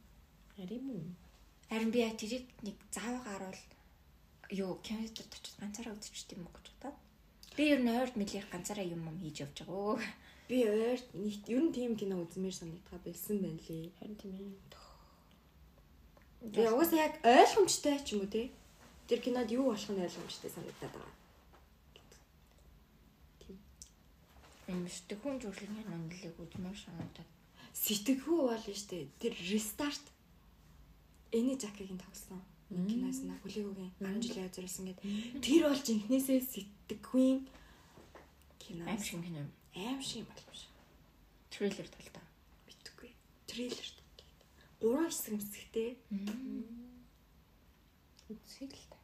[0.56, 1.16] Харин юм.
[1.68, 3.60] Харин би тэрийг нэг заавал гарвал
[4.50, 6.96] юу кинотеатрт очиж ганцаараа үзчих юм уу гэж бодоод.
[7.56, 10.00] Би ер нь ойрд мэлих ганцаараа юм юм хийж явж байгаа.
[10.48, 13.92] Би өөр нэг ер нь тийм кино үзмээр санагдгаа бэлсэн байна лээ.
[14.00, 14.56] Харин тийм ээ.
[16.54, 18.48] Би угаасаа яг ойлгомжтой ч юм уу те.
[19.10, 21.17] Тэр кинод юу болох нь ойлгомжтой санагдаад байгаа.
[24.68, 27.30] Юм хүн зүрхлэгийн нөлөөг үзмээр санагдаад.
[27.72, 29.08] Сэтгэхүй бол нь штэ.
[29.16, 30.04] Тэр restart
[31.32, 32.40] Эни Жакигийн тоглосон.
[32.68, 35.00] Нэг киноос на хүлээгүүгийн 10 жилийн зориулсан гэд.
[35.40, 37.38] Тэр бол жинхнээсээ сэтгэхүйн
[38.60, 38.84] кино.
[38.84, 39.40] Аим шиг кино.
[39.72, 40.72] Аим шиг юм болов шүү.
[41.48, 42.24] Трейлер талдаа.
[42.68, 43.10] Битгүй.
[43.48, 43.88] Трейлер.
[44.80, 45.96] Гурван хэсэг мэсгтэй.
[48.28, 48.97] Үзхийг л та.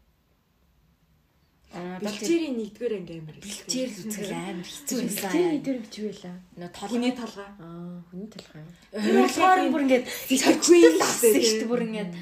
[1.75, 3.37] Бэлчээрийн нэгдүгээр анги амир.
[3.43, 5.31] бэлчээр л үзэх амар хэцүү байсан.
[5.64, 6.37] дээр бич байлаа.
[6.59, 7.49] Нөө Хүний толгой толгой.
[7.61, 8.64] Аа, хүний талхай.
[8.95, 12.12] Ойлгоор бүр ингээд Сэтгэхүйн авсан шүү дээ бүр ингээд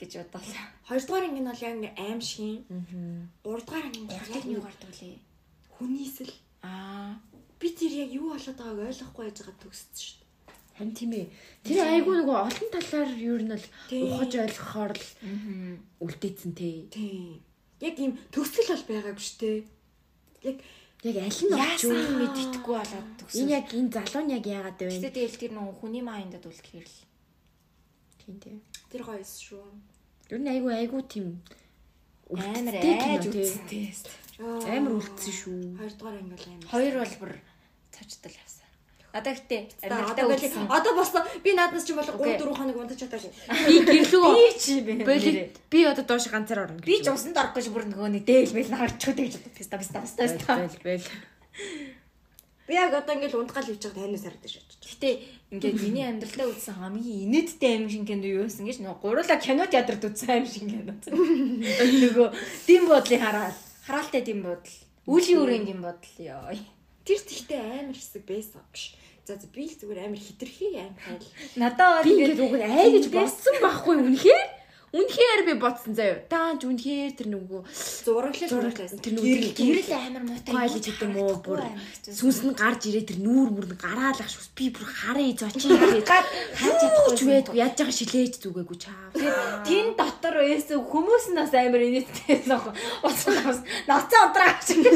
[0.00, 0.64] гэж бодлоо.
[0.88, 2.66] Хоёрдугаар анги нь бол яг ингээ аим шиг.
[2.66, 3.26] Аа.
[3.44, 5.18] Гуравдугаар анги нь яг юу нэг гардаг лээ?
[5.76, 6.34] хүнийсэл.
[6.60, 7.16] Аа
[7.60, 10.28] Би тэр яг юу болоод байгааг ойлгохгүй байж байгаа төгссөн шүү дээ.
[10.80, 11.26] Харин тийм ээ.
[11.60, 13.66] Тэр айгүй нөгөө олон талаар юу нь бол
[14.16, 15.08] ухаж ойлгохоор л
[16.00, 16.88] үлдээсэн те.
[16.88, 17.44] Тийм.
[17.80, 19.58] Яг ийм төгсгөл бол байгаагүй шүү дээ.
[20.44, 20.58] Яг
[21.00, 21.96] Яг аль нь олч юу?
[21.96, 23.40] яасан мэдэхгүй болоод төгсөн.
[23.40, 24.92] Энэ яг энэ залуу нь яг яагаад вэ?
[25.00, 26.98] Гэтэ тэгэл тэр нэг хүний майндад үлдэхээр л
[28.20, 28.56] Тийм тийм.
[28.92, 29.64] тэр гоёс шүү.
[30.28, 31.40] Ер нь айгүй айгүй тийм
[32.36, 33.96] амар айж үзсэн.
[34.44, 35.58] Амар үлдсэн шүү.
[35.80, 36.60] Хоёрдугаар анги бол аим.
[36.68, 37.32] Хоёр бол бүр
[37.96, 38.59] цочтол явсан.
[39.10, 39.32] Одоо
[39.82, 40.66] амьдралдаа бол үзсэн.
[40.70, 41.22] одоо болсон.
[41.42, 42.38] Би нааднаас ч юм бол 3 Окей.
[42.38, 43.32] 4 хоног унтаж чадаагүй.
[43.66, 44.32] Би гэрлөө.
[44.38, 44.92] Би чи би.
[45.70, 46.78] Би одоо доош ганцаар орно.
[46.78, 49.54] Би ч усанд орох гэж бүр нөгөө нэг дээл мэл харчихгүй гэж боддог.
[49.58, 50.54] Писта писта писта.
[50.62, 51.06] Бэл бэл.
[52.70, 54.70] Би яг одоо ингээл унтгаал явж байгаа танаас харагдаж шаач.
[54.78, 55.08] Гэтэ
[55.50, 59.66] ингээд миний амьдралдаа үзсэн хамгийн инээдтэй аим шиг кино юу байсан гэж нөгөө гурлаа кино
[59.66, 60.94] театрт үзсэн аим шиг кино.
[61.10, 62.28] Нөгөө
[62.70, 64.76] дэм бодлыг хараад хараалтай дэм бодол.
[65.10, 66.54] Үлийн үрийн дэм бодол ёо.
[67.10, 68.94] Тэр тэгтээ амар хэсэг байсан биш.
[69.26, 71.26] За за би зүгээр амар хитрхи аим хайл.
[71.58, 74.48] Надаа бол ингээд уг ай гэж бодсон байхгүй үнэхээр.
[74.90, 76.18] Үнэхээр би бодсон заяа.
[76.26, 77.62] Даанч үнэхээр тэр нөгөө
[78.02, 78.98] Зураглал Зураг- зураглал.
[78.98, 80.66] тэр нөгөө гэрэл амар муутай.
[80.66, 81.62] Гэдэг юм уу бүр
[82.10, 85.70] сүнс нь гарч ирээ тэр нүүр мөр нь гараал ах шүүс би бүр хараа зочи
[85.70, 86.26] ирээд Гад
[86.58, 89.14] хаач чадахгүй ч байдгүй яаж байгаа шилээж зүгээгүй чаа.
[89.62, 92.74] Тэн дотор байсан хүмүүс нь бас амар инээдтэй байсан.
[93.06, 94.82] Уцсан нас нацаа унтраа авчих.
[94.82, 94.90] Би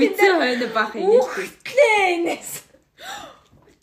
[0.00, 1.20] мэдсэн байна баах юм.
[1.20, 2.52] Үхтлээ инээс.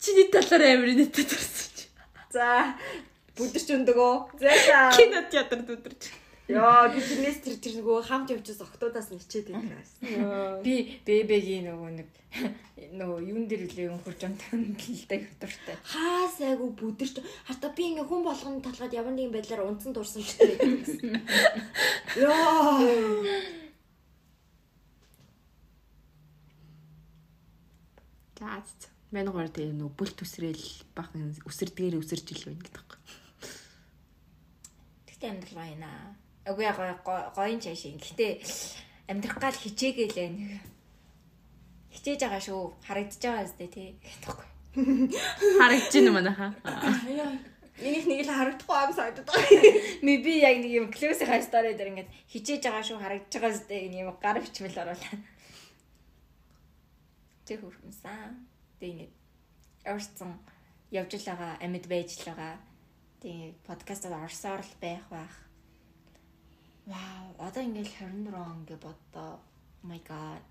[0.02, 1.86] Чиний талаар амар нэттэй төрсөн чи.
[2.34, 2.74] За
[3.38, 4.14] бүдэрч өндөгөө.
[4.42, 4.78] За за.
[4.94, 6.02] Кино театрт өдөрч.
[6.48, 10.64] Яа би тэрнээс тэр тэр нөгөө хамт явжээс октоудаас нь хичээд байсан.
[10.64, 12.08] Би бэбэгийн нөгөө нэг
[12.96, 15.76] нөгөө юун дээр үлээ өнхөрж амтантай дуртай.
[15.84, 20.40] Хаа сайгу бүдэрч хата би ингээ хүн болгоны талгаад ямар нэгэн байдлаар унтсан дурсан ч
[20.40, 21.20] гэдэг.
[22.16, 22.80] Яа.
[28.38, 28.88] За за.
[29.10, 32.88] Манай гоор тэгээ нөгөө бүл төсрэл бахан өсөрдгээр өсөрж ил байна гэдэг.
[35.10, 35.88] Тэгтээ амьдрал байна.
[36.46, 36.78] Агүй яг
[37.34, 37.82] гоён чааш.
[37.98, 38.38] Гэтэ
[39.10, 40.60] амьдрах гал хичээгээл байна.
[41.90, 42.62] Хичээж байгаа шүү.
[42.86, 43.88] Харагдаж байгаа зү тий.
[44.06, 44.46] Гэдэггүй.
[45.58, 46.46] Харагдаж байна манайха.
[47.10, 47.32] Яа.
[47.82, 49.50] Минийх нэг л харагдахгүй ам санагдаад байгаа.
[50.06, 53.66] Ми би яг нэг юм классийн стори дээр ингээд хичээж байгаа шүү харагдаж байгаа зү
[53.66, 55.16] нэг юм гар бичмэл оруулаа.
[57.48, 58.44] Тэг хөрхөнсөн.
[58.76, 59.14] Тэг ингээд
[59.88, 60.36] орцсон
[60.92, 62.60] явж л байгаа амьд байж л байгаа.
[63.24, 65.34] Тэг подкастад орсоор л байх байх.
[66.84, 69.40] Вау, одоо ингээд 24 он гэ боддоо.
[69.80, 70.44] My god.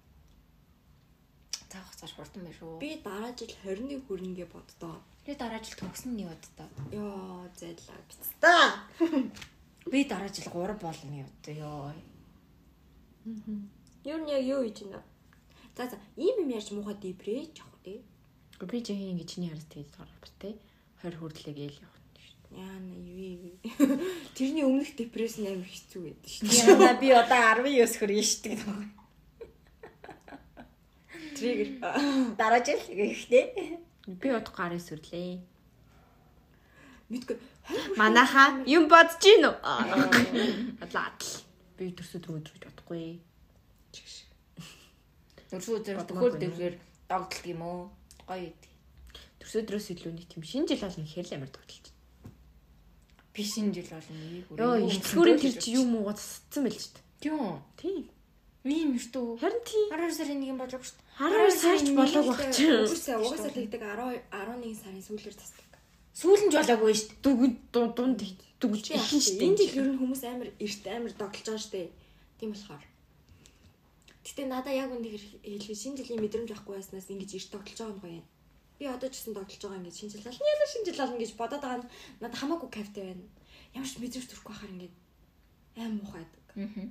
[1.69, 2.81] Таах цааш хурдан байна шүү.
[2.81, 4.97] Би дараа жил 20-ны хүрнгээ боддоо.
[5.25, 6.69] Би дараа жил төгсөн нь боддоо.
[6.93, 8.65] Яа, зайлаа бицтаа.
[9.91, 11.93] Би дараа жил 3 болно явдаа ёо.
[14.07, 15.03] Юу нь яг юу хийж байна?
[15.77, 18.01] За за, ийм юм ярьж муухай дипрэж явах тий.
[18.59, 20.57] Би жин ингэ чиний хараас тэгээд гарах те.
[21.05, 21.97] 20 хүрдлээ гээл явах.
[22.51, 23.55] Яа на юу юу.
[24.35, 26.47] Тэрний өмнөх депресс амар хэцүү байдаг шүү.
[26.47, 28.61] Яна би одоо 19 хүрэн штеп.
[31.35, 31.69] Триггер.
[32.39, 33.45] Дараа жил гэхдээ
[34.07, 35.43] Би удахгүй арын сүрлээ.
[37.11, 37.35] Мэдгүй.
[37.99, 39.55] Манайха юм бодож гин үү?
[40.87, 41.43] Адлаатл.
[41.75, 43.19] Би төрсөд гэж бодохгүй.
[45.51, 46.43] Төрсөн төхөөр байна.
[46.43, 46.75] дэвлэр
[47.07, 47.81] догдолт юм уу?
[48.27, 48.71] Гоё идэг.
[49.39, 51.85] Төрсөдрөөс илүү нэг тийм шинэ жил болно хэрэл амар тогтолч.
[53.33, 56.99] Би шинэ жил болно нэг Йоо, ихтгэврийн тэр чи юм уу цацсан байл ч та.
[57.23, 57.63] Тийм.
[57.79, 58.03] Тийм.
[58.67, 59.39] Ийм шүү дээ.
[59.39, 59.87] Харин тийм.
[59.95, 61.07] 12 сарын нэг юм болов шүү дээ.
[61.17, 62.65] 12 сарч болоог баг чи.
[62.67, 65.65] Угаасаа угаасаа тэгдэг 10 11 сарын сүүлээр тасдаг.
[66.17, 67.23] Сүүлэн ч болоогүй шүү дээ.
[67.23, 67.53] Дүгэн
[67.95, 68.19] дунд
[68.59, 69.39] дүгж Чи ихэн штэ.
[69.47, 71.93] энэ жил ер нь хүмүүс амар эрт амар догтлож байгаа штэ.
[72.41, 72.83] Тийм болохоор.
[74.27, 78.01] Гэтэ надаа яг үнийг хэлэх шинэ жилийн мэдрэмж авахгүй байснаас ингэж эрт догтлож байгаа юм
[78.03, 78.27] гоё юм.
[78.75, 80.51] Би одоо ч гэсэн догтлож байгаа ингэж шинэ жил болно.
[80.51, 83.23] Яна шинэ жил болно гэж бодоод байгаа нь надад хамаагүй кайфтай байна.
[83.71, 84.93] Ямар ч мэдрэмж төрөхгүй байхаар ингэж
[85.79, 86.43] аим муухайдаг.
[86.59, 86.85] Аа.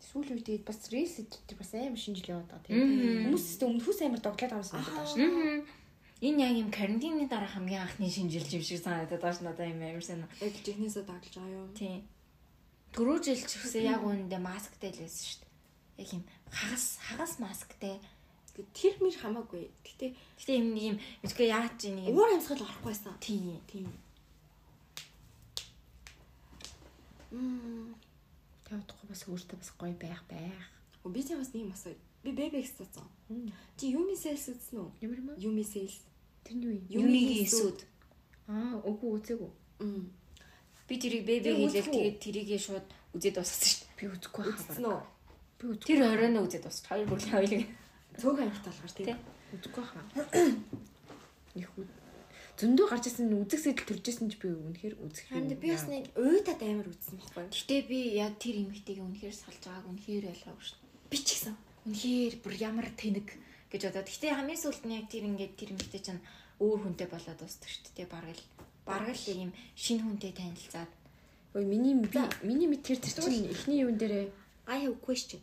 [0.00, 3.24] Сүүлийн үед бас рейс дээр бас амар шинэ жил яваад байгаа тийм.
[3.24, 5.24] Хүмүүс тест өмнөхөөс амар тоглоод байгаа юм санагдаад байгаа шүү.
[5.24, 5.80] Аа.
[6.20, 10.04] Энэ яг юм карантины дараа хамгийн анхны шинжилж юм шиг санагдаад байна надад юм амар
[10.04, 10.28] сайн.
[10.44, 11.68] Яг жихнээсээ догтлож байгаа юу?
[11.72, 12.04] Тийм.
[12.92, 15.49] Түрүү жил ч гэсэн яг үүндээ масктай л байсан шүү дээ.
[16.00, 18.00] Яг юм хагас хагас масктай.
[18.56, 19.68] Гэ- Тэр мэр хамаагүй.
[19.84, 23.14] Гэтэ Гэтэ юм нэг юм мэдгүй яач чи нэг уур амьсгал орохгүй байсан.
[23.20, 23.60] Тийм.
[23.68, 23.86] Тийм.
[27.30, 27.94] Мм.
[28.66, 30.66] Тэгээд удахгүй бас өөртөө бас гоё байх байх.
[31.04, 31.96] Оо, Би ч бас нэг юм асууя.
[32.22, 33.06] Би бэбэкс цацсан.
[33.78, 34.88] Чи Юми Sales үзсэн үү?
[35.00, 35.28] Ямар юм?
[35.38, 36.02] Юми Sales.
[36.44, 37.06] Тэр нь юу юм?
[37.06, 37.78] Юмигийн эсүүд.
[38.50, 39.50] Аа, үгүй үзээгүй.
[40.90, 41.94] Би тэрийг бэбэ Тэр хийлээ үзэхгүй.
[41.96, 43.96] тэгээд тэрийгээ шууд үзээд дууссан шүү дээ.
[43.96, 45.00] Би үзэхгүй Үзсэн үү?
[45.60, 46.88] Тэр оройноо үзээд дуусч.
[46.88, 47.68] Хоёр бүр хоёулыг.
[48.16, 49.06] Цөөх амт талгаар Тий.
[49.12, 49.18] тийм.
[49.52, 50.04] Үзэхгүй хаа.
[51.54, 51.84] Их үү.
[52.56, 56.60] Зөндөө гарч ирсэн үзэх сэтэл төржсэн ч би үнэхээр үзэх Харин би бас нэг уйтад
[56.60, 57.44] амар үзсэн байхгүй?
[57.52, 61.08] Гэтэ би яг тэр эмэгтэйгээ үнэхээр салж байгааг үнэхээр ойлгоогүй дээ.
[61.08, 61.56] Би ч гэсэн.
[61.88, 63.28] Үнэхээр бүр ямар тэнэг
[63.72, 64.08] гэж бодоод.
[64.12, 66.20] Гэтэ хамгийн сүүлд нь яг тэр ингээд тэр эмэгтэй чинь
[66.60, 68.12] өөр хүнтэй болоод дуусдаг шүү дээ.
[68.12, 68.44] Бараг л
[68.84, 70.90] бараг л ийм шинэ хүнтэй танилцаад.
[71.56, 72.08] Ой, миний би
[72.44, 74.28] миний мэд тэр тэр чинь эхний юун дээрээ
[74.70, 75.40] I have question.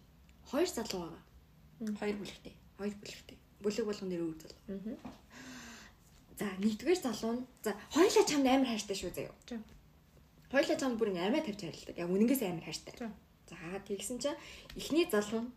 [0.51, 1.23] Хоёр залуу байгаа.
[1.99, 2.53] Хоёр бүлэгтэй.
[2.77, 3.37] Хоёр бүлэгтэй.
[3.61, 4.61] Бүлэг болгон дээр өөр залуу.
[4.71, 5.11] Аа.
[6.39, 9.33] За, нэгдүгээр залуу нь за хоёулаа чамд амар хайртай шүү заяа.
[9.49, 9.57] За.
[10.53, 11.97] Хоёулаа чамд бүр амар тавьж хайрладаг.
[11.97, 12.93] Яг үнэнгээс амар хайртай.
[13.49, 13.55] За.
[13.89, 14.39] Тэгсэн чинь
[14.77, 15.51] эхний залуу нь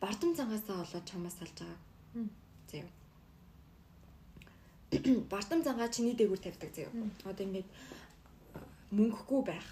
[0.00, 1.78] бардам цангаасаа болоод чамаас салж байгаа.
[2.70, 2.90] Заяа.
[5.30, 6.90] Бардам цангаа чиний дээгүүр тавьдаг заяа.
[7.28, 7.68] Одоо ингээд
[8.90, 9.68] мөнгөгүй байх.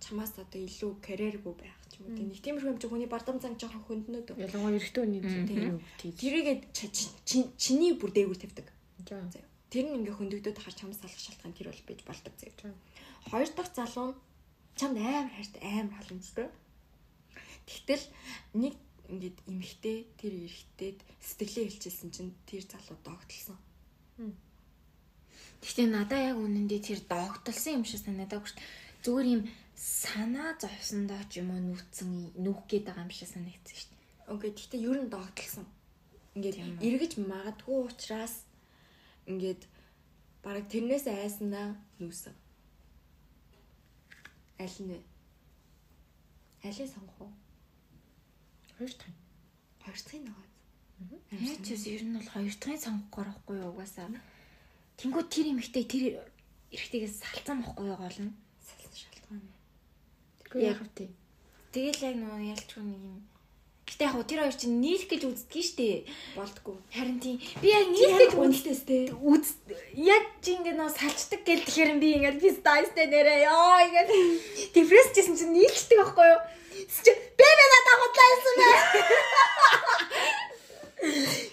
[0.00, 2.14] Чамаас одоо илүү карьергүй байх ч юм уу.
[2.14, 4.30] Тэг нэг тиймэрхүү юм чи хүний бардам цанг жоохон хөндлөнөд.
[4.38, 5.46] ялангуяа эрэгтэй хүний Тийм.
[5.50, 6.12] тийм тийм.
[6.14, 8.66] Тэрийгээ чи- чи- чи- чиний бүр дээгүүр тавьдаг.
[9.74, 12.32] Тэр нь ингээ хөндөгдөд хар чамд салах шалтгаан тэр бол бийж болдог.
[12.38, 12.70] За.
[13.30, 14.18] Хоёр дахь залуу нь
[14.78, 16.46] чамд амар хайртай амар халамжтай.
[17.66, 18.04] Тэгтэл
[18.54, 18.74] нэг
[19.10, 23.58] ингээд эмхтэй тэр эрэгтэйд сэтгэлээ хэлчихсэн чинь тэр залуу догтлсон.
[25.64, 28.70] Гэтэ надаа яг үнэндээ тэр догтлсон юм шиг санагдаагүй шүү дээ.
[29.04, 29.42] Зүгээр юм
[29.76, 34.02] санаа зовсондоо ч юм уу нүцэн нүх гээд байгаа юм шиг санагдсан шүү дээ.
[34.34, 35.66] Окей, тэгтээ ер нь догтлсон.
[36.34, 38.46] Ингээд эргэж магадгүй учраас
[39.26, 39.62] ингээд
[40.42, 42.34] бараг тэрнээс айснаа нүүсэн.
[44.62, 44.98] Аль нь вэ?
[46.62, 47.32] Алийг сонгох уу?
[48.78, 49.18] Хоёр дахь.
[49.82, 50.50] Хоёр дахь нь байгаа.
[51.50, 54.08] Яг ч бас ер нь бол хоёр дахын сонгохгүй байхгүй юу угаасаа.
[54.98, 56.04] Тэнгүү тэр эмэгтэй тэр
[56.70, 58.32] эрэгтэйгээс салцсан байхгүй юу гол нь.
[60.62, 61.10] Яг- тий.
[61.74, 63.18] Тэгэл яг нөгөө ялчгүй нэг юм.
[63.84, 66.08] Гэтэ яг тэр хоёр чинь нийлэх гэж үздэг штэ.
[66.38, 66.78] Болдгоо.
[66.88, 69.12] Харин тийм би яг нийлэх гэж үнэлтэйс те.
[69.12, 69.60] үз
[69.92, 74.10] яг чи ингээд нөө салчдаг гэл тэгэхээр би ингээд би стайстэй нэрээ ёо ингээд
[74.72, 76.40] дефресс гэсэн чинь нийлчдэг байхгүй юу
[76.88, 78.68] чи бэ бэ надад худлаа юмсан бэ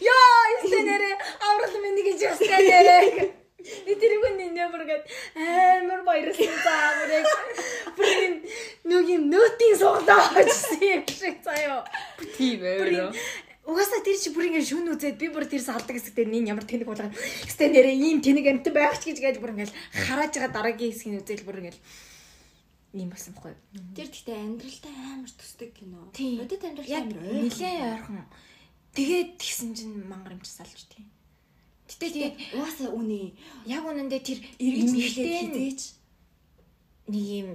[0.08, 3.41] ёо ихтэй нэрээ аврал минь гэж ястай нэрээ
[3.86, 5.04] Би тэрийг нэ бүргээд
[5.36, 7.24] амар баярлсан заа бүрээ
[7.98, 8.36] бүрийн
[8.90, 11.86] нүг юм нөтийн суглаа гэсэн юм шиг заяо
[12.38, 13.14] Тийм Бүрийн
[13.66, 16.90] угаасаа тэр чи бүр ингэ шүн үзээд би бүр тэр салдаг хэсэгтээ нин ямар тэнэг
[16.90, 17.14] болгоо.
[17.14, 19.78] Хэсэгтээ нэрээ ийм тэнэг амт байх ч гэж гээд бүр ингээл
[20.10, 21.82] харааж байгаа дараагийн хэсгийг үзэл бүр ингээл
[22.98, 23.54] ийм болсон байхгүй?
[23.94, 26.10] Тэр гэхдээ амьдралтай амар төсдөг кино.
[26.10, 28.26] Өдөд амьдралтай Яг амар нилээ ойрхон.
[28.98, 31.06] Тэгээд тэгсэн чинь мангар юмч салж тийм.
[31.92, 33.36] Гэтэ тэгээд Угаасаа үнэ.
[33.68, 35.82] яг үнэндээ тэр Эргэж нь хизээч.
[37.12, 37.50] нэг юм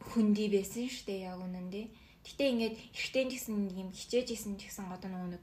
[0.00, 1.86] хүндий байсан шүү дээ яг үнэндээ.
[2.24, 5.42] Гэтэ ингээд ихтэй гэсэн юм хичээж исэн гэсэн одоо нөгөө нэг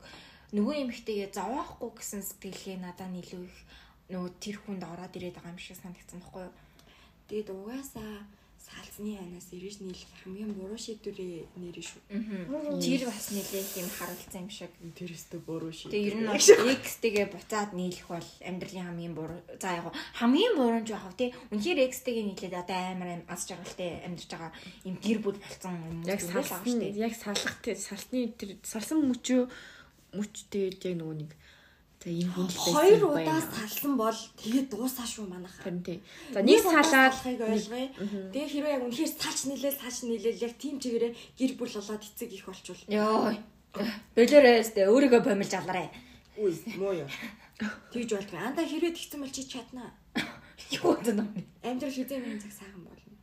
[0.57, 3.57] нөгөө эмэгтэйгээ зовоохгүй гэсэн сэтгэлгээ надад илүү их
[4.09, 6.55] нөгөө тэр хүнд ороод ирээд байгаа юм шиг санагдсан байхгүй юу?
[7.29, 8.25] Тэгэд угаасаа
[8.61, 12.01] салцны анаас ирж нийлэх хамгийн буруу шийдвэрээ нэрэн шүү.
[12.77, 14.71] Тэр бас нэлээд юм харуулсан юм шиг.
[14.93, 15.97] Тэрстэй буруу шийдвэр.
[15.97, 19.41] Тэгээ ер нь X-тэйгээ буцаад нийлэх бол амьдралын хамгийн буруу.
[19.57, 21.33] За яг хамгийн буруу нь жоох тий.
[21.49, 24.51] Үнэхээр X-тэйгээ нийлээд одоо амар аз жаргалтай амьдарч байгаа
[24.85, 29.49] юм гэр бүл болсон юм Яг салсан яг салах тий салсны тэр салсан мөчөө
[30.13, 31.31] мөч тэгээд яг нөгөө нэг
[32.01, 35.63] за энэ хүн л байсан Хоёр удаа салсан бол тэгээд дуусаа шүү манайхаа.
[35.69, 36.01] Харин тий.
[36.33, 37.87] За нэг салаад ойлгоё.
[38.33, 42.29] Тэгээ хэрвээ яг үнэхээр салч нийлээл салч нийлээл яг тийм чигээрээ гэр бүл болоод эцэг
[42.33, 43.37] их болчвол Йоо.
[44.17, 45.93] Болооройстэй өөрийгөө бомилж алараа.
[46.41, 47.09] үгүй муу юу.
[47.93, 48.41] Тэгж болдгоо.
[48.49, 49.93] Анда хэрвээ тэгсэн бол чи чаднаа.
[50.73, 51.29] Юу гэдэг юм.
[51.61, 53.13] Амьдрал хэзээ минь цаг сайхан болно.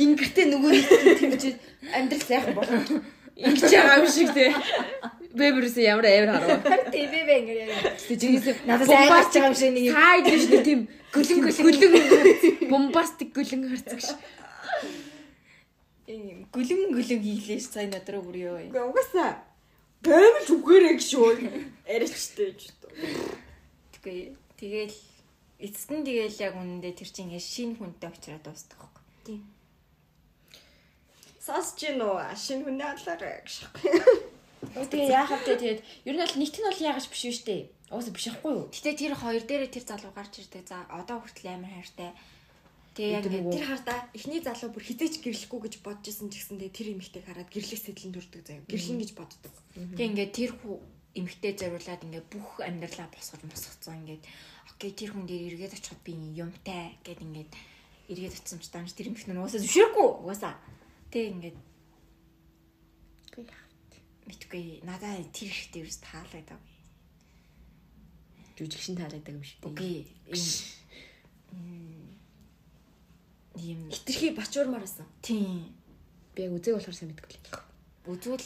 [0.00, 0.86] ингэртэй нөгөө нэг
[1.20, 1.44] тэгж
[1.92, 3.04] амьдрал сайхан болно.
[3.38, 4.50] Ингэж байгаа юм шиг тий.
[5.38, 6.62] Бэбэрс ямар амар харав.
[6.66, 7.94] Харин тийм ээ ингэ яа.
[7.96, 9.84] Жигээс Надад сайн гарч байгаа юм шиг нэг.
[9.94, 10.80] Таа идэж нэг тийм
[11.14, 14.08] гөлөн гөлөн бомбастик гөлөн харцаг ш.
[16.08, 18.58] ийм гүлэн гүлэн хийлээс сая надраа бүр ёо.
[18.64, 19.48] Үгүй угаасаа
[20.02, 21.28] баймж үгээрэй шүү.
[21.84, 22.88] Аричтэй ч үү.
[23.92, 24.96] Тэгвэл тэгэл
[25.58, 29.04] эцэст нь тэгэл яг үнэндээ тэр чинь ингээ шинэ хүнтэй очраад дуустах байхгүй.
[29.26, 29.42] Тийм.
[31.42, 33.52] Сас чи нөө шинэ хүнээ алаарай гэж.
[34.60, 37.62] Тэгээ яахав те тэгээд ер нь бол нийт нь бол яагаш биш шүү дээ.
[37.94, 38.66] Уусаа биш ахгүй юу?
[38.74, 40.66] Гэтэ тэр хоёр дээрээ тэр залуу гарч ирдэг.
[40.66, 42.10] За одоо хүртэл амар хайртай.
[42.98, 46.98] Тэгээ яг Тэр хардаа эхний залуу бүр хизээч гэрлэхгүй гэж бодож исэн ч гэсэндээ тэр
[46.98, 48.66] эмэгтэйг хараад гэрлэх сэтлэн төрдөг заяа.
[48.66, 49.54] Гэрлэн гэж боддог.
[49.94, 50.74] тэг ингээ тэр хүү
[51.14, 54.22] эмхтэй зориулаад ингээ бүх амьдралаа босгож мосгоцсон ингээд
[54.74, 57.50] окей тэр хүн дээр эргээд очиход би юмтай гэд ингээд
[58.12, 60.54] эргээд очсон ч таамж тэр эмхт нь уусаа зөвшөөрөхгүй угаасаа
[61.10, 61.56] тэг ингээд
[64.28, 66.60] мэдгүй надаа тэр ихтэй юус таалагдав.
[68.60, 69.64] Жүжигшин таалагдаг юм шиг.
[69.64, 72.14] Үгүй ийм
[73.56, 75.08] ийм Хитрхи бачуурмаар байсан.
[75.24, 75.72] тийм
[76.38, 77.66] Би яг үзег болохоор сайн мэдгүй лээ.
[78.06, 78.44] үзүүл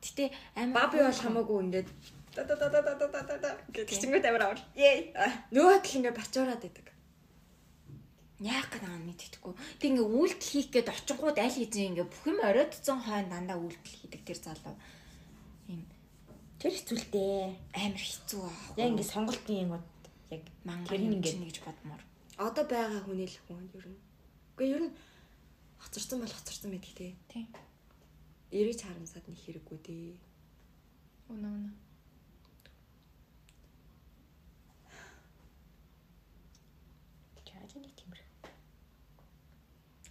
[0.00, 1.88] гэтээ амар Баби бол хамаагүй ингээд
[2.34, 4.60] да да да да да да да да гэж чингүүд амар авар.
[4.72, 5.12] Ее.
[5.52, 6.94] Нөгөө тал ингээд бачуураад байдаг.
[8.44, 9.52] яах гэдэг нь мэддэхгүй.
[9.78, 13.98] Тэг ингээ үйлдэл хийх гээд очингууд аль хэзээ ингээ бүх юм оройтцсон хойно дандаа үйлдэл
[14.04, 14.74] хийдэг тэр залуу.
[14.74, 14.84] Ийм
[16.64, 17.60] Тэр хэцүүлтэй.
[17.76, 18.56] амар хэцүү аа.
[18.80, 19.84] Яг ингэ сонголтын юм уу
[20.32, 22.00] яг мангар Тэр нь ингээд- гэж бодмоор.
[22.40, 24.00] Одоо байгаа хүний л хүн ер нь.
[24.56, 24.96] Үгүй ер нь
[25.76, 27.12] хоцорсон бол хоцорсон байдаг те.
[27.28, 27.52] Тийм.
[28.48, 30.16] Эрэж харамсаад нэг хэрэггүй дээ.
[31.28, 31.70] Үнэ үнэ.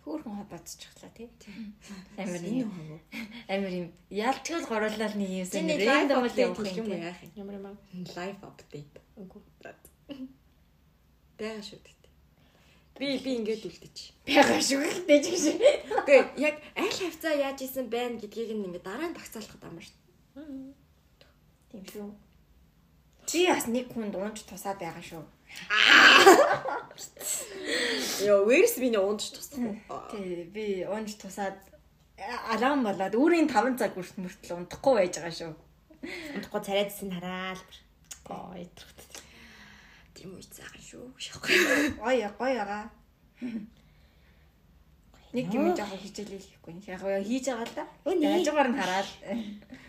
[0.03, 1.31] Хөөхөн хоо бодчихлаа тий.
[2.19, 2.99] Амар Энэ хөө.
[3.47, 3.89] Амар юм.
[4.11, 7.31] Ялчгал горуулаад нэг юм Тэний рэндом л явах юм яах юм.
[7.39, 7.75] Ямар юм аа?
[8.15, 8.99] Live update.
[9.15, 9.41] Үгүй.
[11.39, 12.03] Бага шүү дээ.
[12.99, 13.97] Би би ингээд үлдэж.
[14.27, 15.25] Бага шүү ч гэж.
[15.97, 19.97] Үгүй яг аль хавцаа яаж исэн байна гэдгийг нь ингээд дараа нь багцаалахад амар шүү.
[21.73, 22.11] Тийм шүү.
[23.33, 25.25] Би бас нэг хүнд унж тусаад байгаа шүү.
[28.23, 29.81] Йоо, where's миний ундч туссан.
[30.11, 31.59] Тий, би унж тусаад
[32.53, 35.53] алаан болоод өөрийн 5 цаг хүртэл мөртлөө унтахгүй байж байгаа шүү.
[36.35, 37.63] Унтахгүй царайдсан хараал.
[38.23, 38.99] Гоо ядрахт.
[40.15, 41.05] Тийм үе цаахан шүү.
[41.99, 42.85] Гоё гоё байгаа.
[45.33, 46.73] Нэг тийм жоохон хичээлээ хийхгүй.
[46.87, 47.83] Яг хийж байгаа л да.
[48.05, 48.27] Үнэ.
[48.37, 49.09] Хажуугаар нь хараад.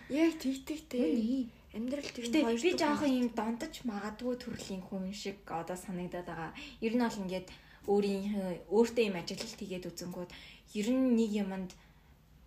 [0.09, 1.53] Яг тэгтэгтэй.
[1.75, 6.53] Амьдрал тэр Гэтэ би жоохон юм дондож магадгүй төрлийн хүн шиг одоо санагдаад байгаа.
[6.79, 7.49] Ер нь бол ингээд
[7.91, 8.25] өөрийн
[8.71, 10.31] өөртөө юм ажиглалт хийгээд үзэнгүүд
[10.79, 11.71] ер нь нэг юмд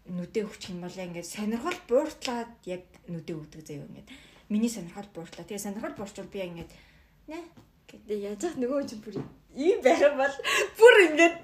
[0.08, 4.08] нүдэ өвчих юм бол ингээд сонирхол бууртлаад яг нүдэ өвдөг заяа ингээд.
[4.48, 5.44] Миний сонирхол бууртлаа.
[5.44, 6.72] Тэгээ сонирхол буурчвал би ингээд
[7.28, 7.38] нэ
[8.08, 9.20] яаж нэг нөгөө чинь бүр
[9.56, 10.36] ийм байх юм бол
[10.80, 11.36] бүр ингээд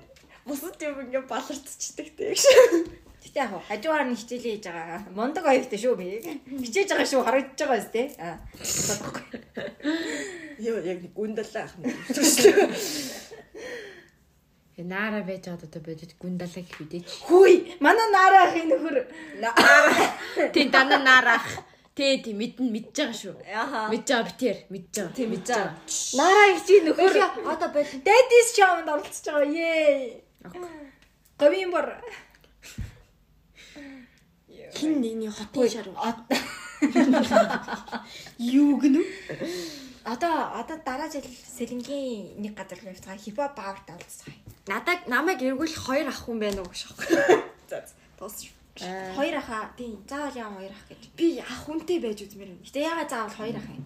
[0.47, 2.43] бусад юм ингээд баларцчихдаг тэгш.
[3.23, 4.99] Гэтэ яг хажуугаар нь хичээлээ хийж байгаа.
[5.15, 6.19] Мондог оёгтой шүү би.
[6.63, 8.03] Хичээж байгаа шүү харагдаж байгаа зү тэ.
[8.19, 8.35] Аа.
[8.87, 9.23] Бодохгүй.
[10.59, 11.83] Йоо яг гүндэлээ ах юм.
[14.75, 17.09] Э, Наара байж байгаа одоо бодит гүндалаа гэх үдээч.
[17.29, 18.97] Хүй, манай наараа ахын нөхөр.
[20.53, 21.45] Тий дана наарах.
[21.93, 23.35] Тий тий мэдэн мэдж байгаа шүү.
[23.93, 25.13] Мэдж байгаа битэр мэдж байгаа.
[25.13, 25.77] Тий мэдж байгаа.
[26.17, 27.13] Наараа ихчийн нөхөр.
[27.53, 29.45] Одоо бол Daddy's Chow-нд оролцож байгаа.
[29.45, 30.25] Yay.
[31.37, 31.87] Говийн бор.
[34.75, 35.87] Хин нэгний хотын шар.
[38.37, 39.01] Юу гэнэ?
[40.03, 41.23] Одоо одоо дараа жил
[41.57, 44.35] сэлэнгийн нэг газар явцгаа хипхоп бааварт олцгаа.
[44.67, 47.07] Надад намайг эргүүлэх хоёр ах хүн байна уу гэж аахгүй.
[47.69, 47.77] За
[48.19, 48.51] тоос.
[49.15, 49.71] Хоёр ахаа.
[49.77, 50.03] Тийм.
[50.09, 51.01] Заавал яа хоёр ах гэж.
[51.15, 52.65] Би ах хүнтэй байж үзмээр байна.
[52.67, 53.83] Гэтэ ягаа заавал хоёр ах юм.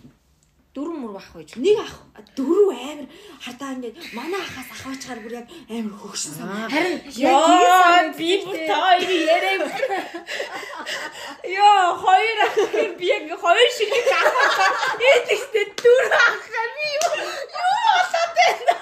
[0.78, 1.56] Дөрөв мөр бах байж.
[1.58, 1.94] Нэг ах
[2.38, 3.08] дөрөв амир
[3.42, 6.70] хардаа ингээд манай ахаас ахвачаар бүр яг амир хөгшин санаа.
[6.70, 8.30] Харин Яа би
[8.70, 9.66] таар яриа.
[11.50, 12.56] Яа хоёр ах
[13.00, 13.90] би яг хоёр шиг
[14.22, 14.58] авах.
[15.02, 16.46] Эдэгтэй дүр ах
[16.78, 17.10] би юу
[17.88, 18.76] болоод байна.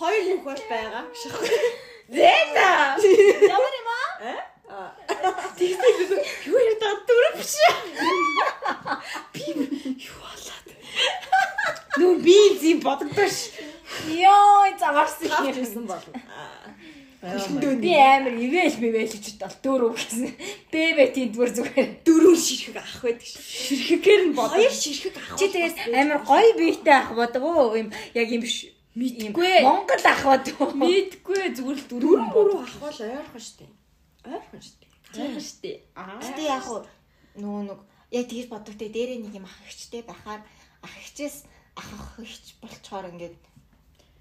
[0.00, 1.04] Хоёр бол байгаа.
[2.10, 2.98] Зэна.
[3.54, 4.53] ямар юм аа?
[6.46, 7.54] Юу ярьдаг дүр биш.
[9.32, 10.68] Би юу болоод.
[11.98, 13.38] Нүн би зин бодогдоош.
[14.08, 15.28] Йоо, заварсан.
[15.30, 16.04] Тавчсан бол.
[17.80, 20.34] Би амар ивэл мивэл гэж бол дөрөв гэсэн.
[20.74, 21.88] Бэбэ тийдвэр зүгээр.
[22.04, 23.40] Дөрөв ширхэг ах байдаг шүү.
[23.64, 24.50] Ширхэгээр нь бод.
[24.52, 25.38] Хоёр ширхэг ах.
[25.38, 28.68] Чи тэгээс амар гоё биетэй ах бодгоо юм яг юм биш.
[28.98, 29.64] Мэдгүй.
[29.64, 30.68] Монгол ах бодгоо.
[30.76, 33.64] Мэдгүй зүгээр л дүр дөрөв мөрөв ах бол ойрхон штэ.
[34.24, 34.86] Ойрхон штэ.
[35.12, 35.76] Тийм шүү дээ.
[35.94, 36.18] Аа.
[36.18, 36.80] Гэтэ яг уу
[37.36, 40.42] нөө нэг яг тэгж бодогтэй дээрээ нэг юм ах ихчтэй байхаар
[40.80, 41.44] ах ихчээс
[41.76, 43.36] ах ах ихч болчоор ингээд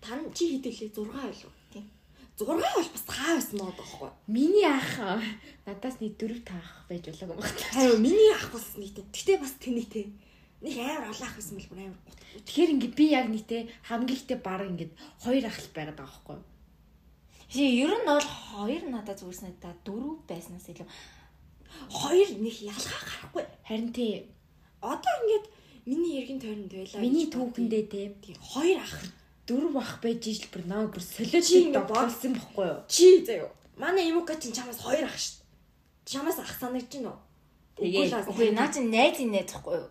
[0.04, 1.54] Тан чи хэдэлээ 6 байлуу.
[1.72, 1.88] Тийм.
[2.36, 4.12] 6 бол бас хаа байсан мод байхгүй.
[4.28, 5.24] Миний ах
[5.64, 7.72] надаас нэг дөрөв таах байж болоог юм байна.
[7.72, 9.08] Харин миний ах бас нийтээ.
[9.16, 10.12] Гэтэ бас тэнийг те.
[10.60, 12.20] Нэг амар олон ах байсан бол амар гот.
[12.44, 14.92] Тэгэхээр ингээд би яг нийтээ хамгийн ихтэй баг ингээд
[15.24, 16.53] хоёр ах л байгаад байгаа байхгүй
[17.54, 20.88] Чи ер нь бол хоёр надад зүгэрсэн надад дөрөв байснаас илүү
[21.90, 23.44] Хоёр нэг ялгаа гарахгүй.
[23.68, 24.26] Харин тий
[24.82, 25.46] Одоо ингээд
[25.86, 27.02] миний эргэн тойронд байлаа.
[27.02, 28.98] миний түүхэндээ тий хоёр ах.
[29.48, 32.80] дөрөв ах байж ижил бүр наа бүр ингээд болсон байхгүй юу?
[32.88, 33.52] Чи заяа.
[33.78, 35.46] Манай эмука чинь чамаас хоёр ах шүү.
[36.10, 37.22] Чамаас ах санагдаж байна уу?
[37.78, 39.90] Тэгээд, Үгүй наа чи найзын найз гэхгүй юу?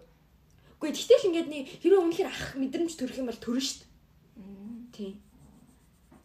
[0.79, 3.87] Үгүй тэгтэл ингээд нэг хэрэв өмнөхөр ах мэдрэмж төрөх юм бол төрнө шүү.
[4.95, 5.15] дээ.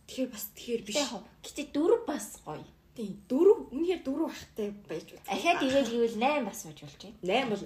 [0.08, 0.96] Тэгэхээр бас тэгэхээр биш.
[0.96, 2.64] Яг гэтээ дөрөв бас гоё.
[2.96, 3.14] Тийм.
[3.30, 5.20] Дөрөв үнэхээр дөрөв ахтай байж үү.
[5.28, 7.20] Ахаад ивэл ивэл 8 бас байж болж байна.
[7.22, 7.64] 8 бол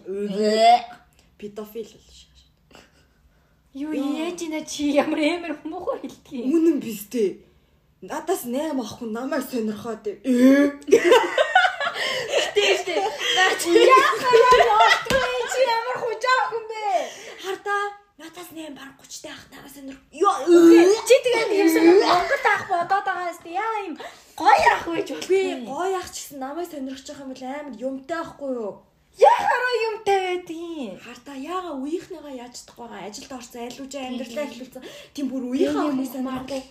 [1.38, 2.32] педофил бол шүү.
[3.74, 6.52] Юу яаж ина чи ямар амар муухай хэлдэг юм.
[6.52, 7.40] Үнэн биз дээ.
[8.04, 10.04] Надаас 8 ахгүй намайг сонирхоод.
[12.52, 13.00] Тийш дээ.
[13.00, 14.82] Наа чи яахаа
[15.54, 16.84] чи ямар хужаах юм бэ?
[17.46, 20.00] Хардаа надаас 8 баг 30 тай ах надаас сонирх.
[20.14, 20.36] Йоо.
[21.08, 23.96] Чи тэгээд юмсан Монгол ах бодоод байгаа юм яа юм
[24.38, 25.66] гоё ах байж Би болгүй.
[25.66, 28.74] гоё ах ч гэсэн намайг сонирхож байгаа юм бол амар юмтай ахгүй юу?
[29.20, 30.94] Яхаараа юмтай байдгийн.
[31.04, 34.84] Хардаа яага үеийнхнийгаа яаж чадахгүй байгаа ажилд орсон айлуужаа амьдралаа эхлүүлсэн.
[35.14, 36.64] Тийм бүр үеийнхээ охиныг сонирхдаг.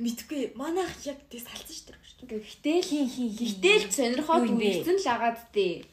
[0.00, 1.86] Мэдгүй манай ах яг тийс салсан шүү
[2.28, 2.40] дээ.
[2.40, 5.84] Гэтэл Хин хин гэтэл сонирхоод үргэлжлэн л агаад дээ.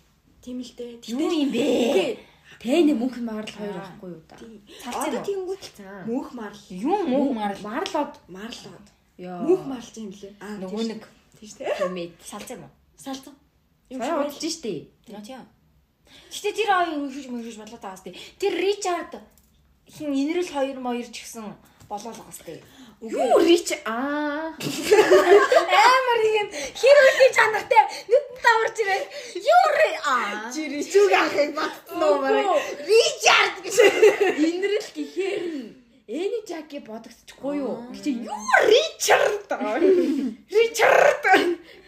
[0.44, 1.04] Тийм л дээ.
[1.12, 2.20] Юу юм бэ?
[2.48, 2.64] Үгүй.
[2.64, 4.22] Тэний мөнх марл хоёр ахгүй юу.
[4.82, 5.58] Салсан Одоо тиймгүй
[6.08, 6.62] мөнх марл.
[6.70, 8.88] Юм уу марл Марлоод Марлоод.
[9.18, 9.42] ёо.
[9.50, 10.34] Мөнх марлж юм лээ.
[10.40, 11.02] Аа нөгөө нэг
[11.38, 11.78] тийм шүү дээ.
[11.82, 12.14] Тэмээд.
[12.22, 12.74] салсан юм уу?
[12.96, 13.34] Салсан.
[13.90, 14.74] Юм шиг удаж штэ.
[15.10, 15.46] Яа тийм.
[16.32, 18.14] Гэтэ тэр хоёр үхэж мөхөж болоод байгаа сте.
[18.38, 19.14] Тэр Ричард
[19.90, 21.50] хин инрэл хоёр моёр ч гэсэн
[21.90, 22.62] байгаа сте.
[23.02, 24.58] Юу рич аа.
[24.58, 29.02] Амар юм хэр үгүй чанартай нүдэн даварч ирээ.
[29.38, 30.50] Юу ри аа.
[30.50, 32.58] Чи ричүүг ахыг батсан уу мараа.
[32.90, 33.78] Ричард гэж.
[34.42, 35.78] Инрэл гэхээр нь
[36.08, 37.86] Эни Жаки бодогдчихгүй юу?
[37.94, 39.46] Гэвч юу Ричард.
[40.50, 41.24] Ричард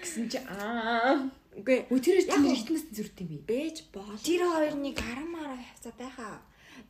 [0.03, 1.25] гэсэн чи аа.
[1.57, 1.89] Үгүй.
[1.89, 2.53] Өтөрөө уу.
[2.53, 3.49] хитнээс зүрт юм бэ?
[3.49, 4.19] Бэж бол.
[4.21, 6.37] Тэр хоёр нэг харамаараа хавцаа байхаа.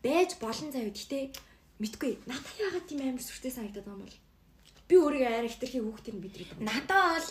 [0.04, 1.49] Бэж болон заяа гэтээ
[1.80, 2.14] мэдгүй.
[2.28, 4.20] Надад яагаад тийм амар сүртэй санагдаад байгаа юм бол.
[4.88, 6.68] Би өөрийгөө арай хитрхи хүүхдэр нь бидрээд байгаа.
[6.68, 7.30] Надаа бол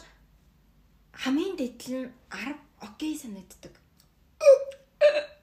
[1.22, 3.74] хамгийн дэдл нь 10 окей санагддаг.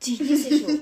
[0.01, 0.77] Жигнэсээ шүү.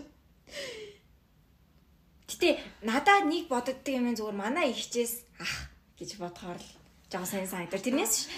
[2.29, 2.49] Гэтэ
[2.87, 6.69] надад нэг бодогддаг юм зүгээр манай ихчээс ах гэж бодохоор л
[7.11, 7.81] жоо сайн санагдав.
[7.81, 8.29] Тэрнээс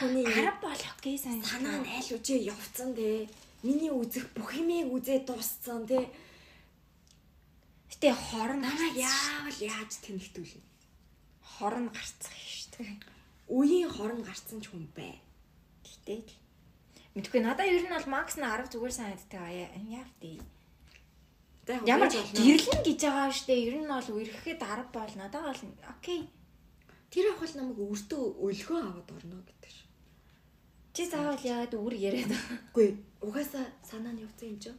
[0.00, 1.82] хүний 10 бол окей Санаа санагдав.
[1.82, 3.26] нь айл үжээ явцсан те.
[3.62, 6.08] Миний үзэх бүх юмыг үзээ дууссан те.
[7.90, 10.70] Гэтэ хорон Намайг яавал яаж тэнхтүүлнэ?
[11.60, 12.96] хорон гарцах шүү дээ.
[13.52, 15.20] Үеийн хорон гарцсан ч хүн бай.
[15.84, 16.32] Гэтэ л.
[17.12, 19.44] Мэдгүй надаа ер нь бол макс нь 10 зүгээр санагддаг.
[19.52, 20.40] Яа тий.
[21.68, 25.62] За, яг Ямар гэрлэн гэж байгаа штэ ер нь бол үерхэд 10 бол надад бол
[25.92, 26.20] окей.
[27.12, 29.84] Тэр ах бол намайг өртөө өлгөө аваад орно гэдэг ш.
[30.96, 32.32] Чи заавал яагаад үр яриад.
[32.72, 34.72] Үгүй угаасаа санаа нь явцсан юм чи.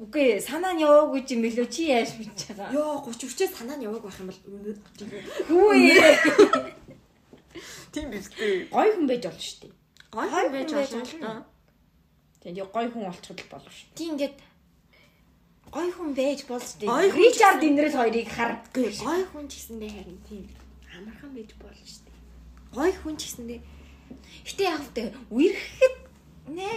[0.00, 2.72] Үгүй санаа нь яваагүй юм билүү чи яаж мэдж байгаа.
[2.72, 4.40] Йоо 30 өвчөө санаа нь яваг байх юм бол
[5.52, 5.80] Үгүй
[7.92, 8.72] тийм биз дээ.
[8.72, 9.68] Гой хүн байж болно штэ.
[10.12, 11.04] Гой Гой хүн байж болно.
[11.04, 11.46] болно.
[12.40, 13.92] Тэгээд гой хүн олчихвол болно штэ.
[13.92, 14.36] Ти ингээд
[15.68, 16.88] гой хүн байж болж дээ.
[17.12, 18.52] Ричард инрэл хоёрыг хар.
[18.72, 20.48] Гой хүн ч гэсэндээ харин тийм
[20.88, 22.16] амархан байж болно шүү дээ.
[22.72, 23.60] Гой хүн ч гэсэндээ
[24.44, 25.96] Гэтэ яг тэ үерхэд
[26.50, 26.68] нэ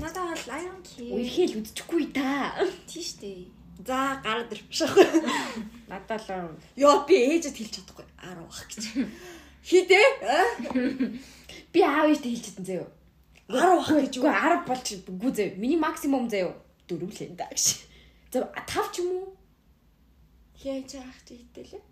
[0.00, 1.12] надад Lion King.
[1.14, 2.58] Үерхэл үдчихгүй та.
[2.86, 3.46] тийш дээ.
[3.86, 4.94] За гараад ирвших.
[5.90, 8.06] Надад л Йоо би ээжэд хэлж чадахгүй.
[8.22, 8.82] 10 бах гэж.
[9.62, 10.08] Хидээ?
[11.72, 12.88] би аав ээжтэй хэлж чадсан заяа.
[13.48, 15.56] 10 бах гэж Үгүй 10 болж үгүй заяа.
[15.58, 16.54] Миний максимум заяа.
[16.88, 17.86] Дөрөв л энэ даа гэж.
[18.32, 19.26] За 5 ч юм уу?
[20.58, 21.82] Хяаж яах чи хитээлээ?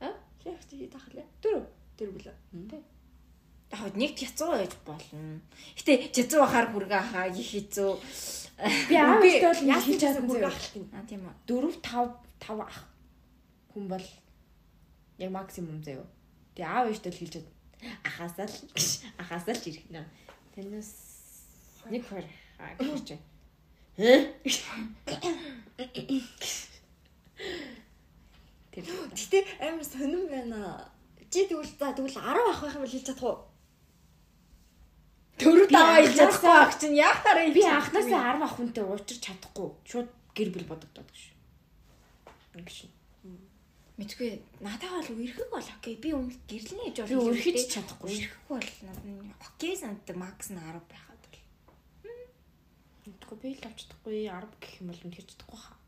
[0.00, 0.10] А?
[0.42, 1.26] Хяаж чи хитэх лээ?
[1.42, 1.66] Дөрөв.
[1.98, 2.36] Тэр бүлээ.
[3.72, 5.40] Яг нэг яцуу байж болно.
[5.78, 7.90] Гэтэ жацуу бахаар бүргээ хаа их хэцүү.
[8.88, 10.50] Би аав Үгүй, ээжтэй бол яасан хэлж чадсан бүр заяа.
[10.52, 10.86] ахлах юм.
[10.94, 11.34] Аа тийм үү.
[11.48, 12.78] 4 5 5 ах
[13.74, 14.06] хүн бол
[15.18, 16.06] яг максимум заяа.
[16.54, 17.46] Тэгээ аав ээжтэй л хэлж чад.
[18.06, 18.56] Ахаасаа л
[19.18, 20.06] ахаасаа л ирэх нэ.
[20.54, 20.90] Тэрнээс
[21.90, 22.22] нэг хор
[22.62, 23.18] аа гэж.
[28.74, 28.84] Тэр
[29.14, 30.90] Гэтэ амар сонирн байна.
[31.30, 33.38] Чи тэгвэл за тэгвэл 10 ах байх юм бол хэлж чадах уу?
[35.34, 39.68] Төрөв даваа хийж чадахгүй ах чинь яахаараа би анхнаасаа 10 ах хүнтэй уучрч чадахгүй.
[39.82, 41.34] Шууд гэр бүл бодогдоод гэж.
[42.54, 42.78] Ингэж.
[43.98, 45.94] Мэдгүй надад бол үерхэг бол окей.
[45.98, 48.10] Би өмнө гэрлэн ээж Би өрхөж чадахгүй.
[48.10, 49.06] Үерхэг бол надад
[49.42, 51.38] окей санагддаг макс нь 10 байхад бол.
[53.06, 55.78] Мэдгүй би л авч чадахгүй 10 гэх юм бол үнэхээр чадахгүй хаа.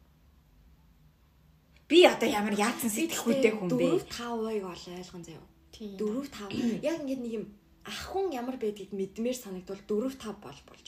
[1.87, 4.07] Би одоо ямар яатсан сэтгэхүйтэй хүн бэ?
[4.11, 5.47] 4 5-ыг ол ойлгон заяа.
[5.71, 5.95] Тийм.
[5.99, 6.83] 4 5.
[6.91, 7.47] Яг ингээд нэг юм
[7.87, 10.87] ах хүн ямар байдгийг мэдмээр санагдвал 4 5 болж болж.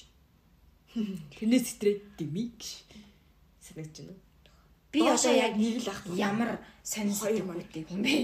[1.38, 2.84] Тэрнээс сэтрээд дими гэж
[3.62, 4.18] санагдаж байна.
[4.90, 6.02] Би одоо яг нэг л ах.
[6.10, 6.50] ямар
[6.82, 7.62] сонир Хоёр мань.
[7.62, 8.16] сэтгэхүйтэй хүн бэ?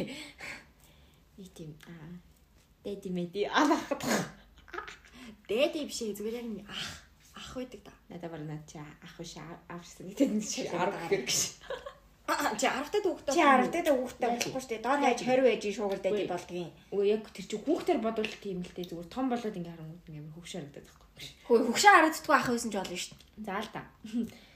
[1.37, 2.19] Би тийм аа
[2.85, 4.03] дэди мэди алахад
[5.49, 7.05] дээдэ биш ээ зүгээр яг ах
[7.37, 7.93] ах байдаг да.
[8.09, 9.37] надад бар над чи ах биш
[9.69, 11.41] авсан гэдэг нэг шиг 10 гэх гэж.
[12.25, 13.35] Чи 10 тад хүүхдээ.
[13.37, 14.85] Чи 10 дээд хүүхдээ болохгүй шүү дээ.
[14.85, 16.73] Доор яаж 20 байж шуугал дэди болдгийн.
[16.89, 20.33] Үгүй яг тэр чи хүүхдэр бодвол тийм л дээ зүгээр том болоод ингээ харангууд ингээ
[20.33, 21.29] хөвш харагдаад байхгүй.
[21.45, 23.45] Хөөе хөгшөө харагддгүй ах байсан ч болно шүү дээ.
[23.45, 23.83] За л да.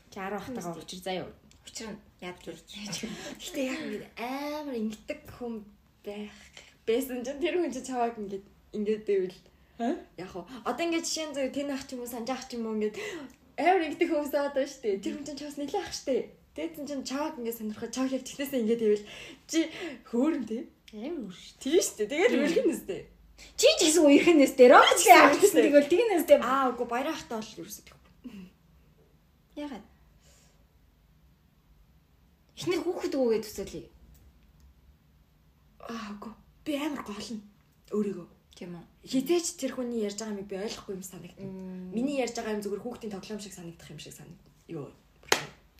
[0.08, 1.28] Чи 10 ахтайгаа учир заяа.
[1.68, 2.58] Учир нь яад гэж.
[3.36, 5.54] Гэтэ яг ингээд амар ингэдэг хүн
[6.08, 6.36] байх
[6.88, 9.38] байсан ч тэр хүн чи чавааг ингээд ингээд дэвэл
[10.16, 12.64] яг хоо одоо ингээд жишээ нь зөв тэн ах ч юм уу санжаах ч юм
[12.66, 12.96] уу ингээд
[13.60, 16.16] амар ингэдэг хүмүүс байгаа даа штэ тэр хүн чинь чавс нэлээ ах штэ
[16.58, 19.06] тэгээд чинь чавааг ингээд сонирхож чавааг яг тэгнээсээ ингээд дэвэл
[19.46, 19.60] чи
[20.10, 21.54] хөөрөн тий Амар үрш.
[21.62, 23.02] тийм штэ тэгээд үлгэн нэстэй
[23.54, 27.38] Чи ч гэсэн үерхнээс дээр оо чи авчихсан тэгвэл тэгнээс дээр аа үгүй баяраа хахтаа
[27.38, 28.02] бол ерөөсөө тэхгүй
[29.62, 29.86] ягаад?
[32.58, 33.86] Эхнэр хүүхэд үгээд төсөөлье.
[35.86, 36.32] аа үгүй
[36.66, 37.38] би амар гоолно
[37.94, 38.26] өөрийгөө
[38.58, 38.84] Тийм үү.
[39.06, 41.38] хизээч тэр хүний ярьж байгаа юм би ойлгохгүй юм санагд
[41.94, 44.42] Миний ярьж байгаа юм зүгээр хүүхдийн тоглоом шиг санагдах юм шиг санагд.
[44.66, 44.90] Йоо.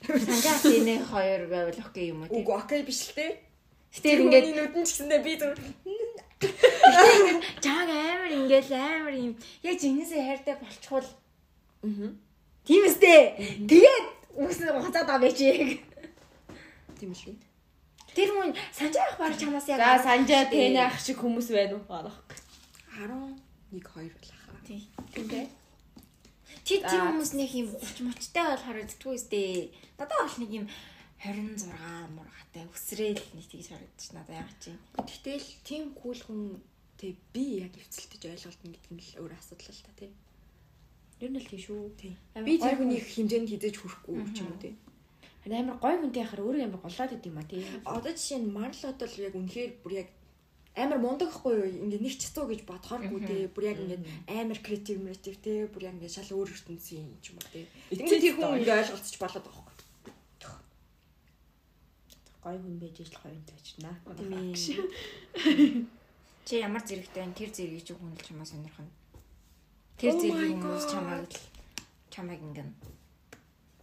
[0.06, 2.30] Санжаас энэ хоёр байвал окей юм уу.
[2.30, 3.26] Үгүй окей биш л те.
[3.94, 5.58] Гэтэ ингээд ингээд нүдэн ч гэсэндээ би зүгээр
[7.58, 9.34] чааг амар ингээд амар юм.
[9.66, 11.08] Яг жинээсээ хайртай болчихвол
[11.82, 12.10] Аа.
[12.66, 13.20] тийм үстэй.
[13.66, 14.06] Тэгээд
[14.38, 15.82] үснэ хуцаад байгаа байж яг.
[16.98, 17.38] Тийм л.
[18.14, 21.86] Тэр хүн санжаах баг чамаас яг За санжаа тэнэ ах шиг хүмүүс байна уу?
[21.90, 22.18] Арах.
[22.98, 23.34] 11
[23.72, 23.82] 2
[24.14, 24.58] байхаа.
[24.66, 24.82] Тийм.
[25.14, 25.57] Тэнэ.
[26.68, 29.72] Чи тэр хүмүүс нэг юм уч мочтой бол харагддгүй үстэй.
[29.96, 30.66] Надад бол нэг юм
[31.24, 31.64] 26
[32.12, 34.76] мургатай өсрөөл нэг тийж харагдчих надад яг чи.
[35.00, 36.60] Гэтэл тийм кул хүн
[37.00, 40.12] тэг би яг эвцэлтэж ойлголтно гэдэг нь л өөр асуудал л та тий.
[41.24, 41.88] Ер нь л тийм шүү.
[41.96, 42.14] Тийм.
[42.44, 44.76] Би тэр хүнийг хэмжээнд хизээж хүрэхгүй ч юм уу тий.
[45.48, 47.64] Амар гой хүнтэй яхаар өөрөө амар голоод идэм ба тий.
[47.88, 50.08] Одоо жишээ нь Марлот бол яг үнэхээр бүр яг
[50.78, 54.00] амар мундаг хгүй юу ингээ нэг ч цуу гэж бодохооргүй тий бүр яг ингээ
[54.38, 57.64] амар креатив креатив тий бүр яг ингээ шал өөр ертөнцийн юм ч юм уу тий
[57.92, 59.76] ингээ тэр хүн ингээ ойлголцож болоод байгаа хгүй
[62.38, 63.18] Гой хүн байж ижил
[64.16, 64.54] тийм ээ
[66.48, 67.36] Чи ямар зэрэгтэй вэ?
[67.36, 68.88] Тэр зэргийг чи хүн л чамаа сонирхно.
[70.00, 70.92] Тэр Oh зэргийг хүмүүс God.
[70.96, 71.44] чамааг л
[72.08, 72.70] чамааг ингэн.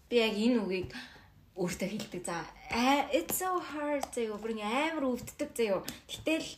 [0.09, 0.89] Би яг энэ үгийг
[1.53, 2.25] өөртөө хэлдэг.
[2.25, 2.41] За
[3.13, 5.85] it's so hard заяа бүр амар өвддөг заяа.
[6.09, 6.57] Гэтэл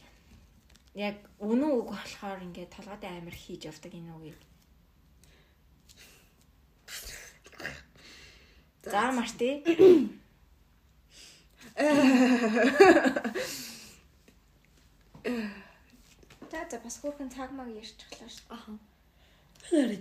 [0.98, 4.40] яг үнэн үг болохоор ингээ толгойд амар хийж явдаг энэ үгийг.
[8.82, 9.50] За марти.
[16.52, 18.48] За за бас хөөрхөн цаг маг ярьчихлаа шүү.
[18.56, 18.72] аха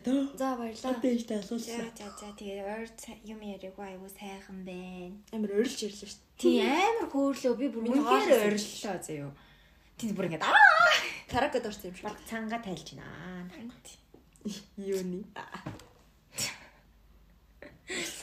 [0.07, 0.23] доо.
[0.39, 1.91] за Дэжтэй За асуусан.
[1.99, 2.89] за за тэгээ ойр
[3.27, 5.19] юм яриаггүй аюу сайхан байна.
[5.35, 9.33] амар орилж ирлээ шүү Тий амар хөөрлөө би бүр Миний үнэхээр хоолойсон.
[9.97, 10.93] Тий бүр ингэ аа
[11.33, 13.49] каракад орсон юм шиг Баг цанга тайлж байна.
[14.77, 15.25] юуны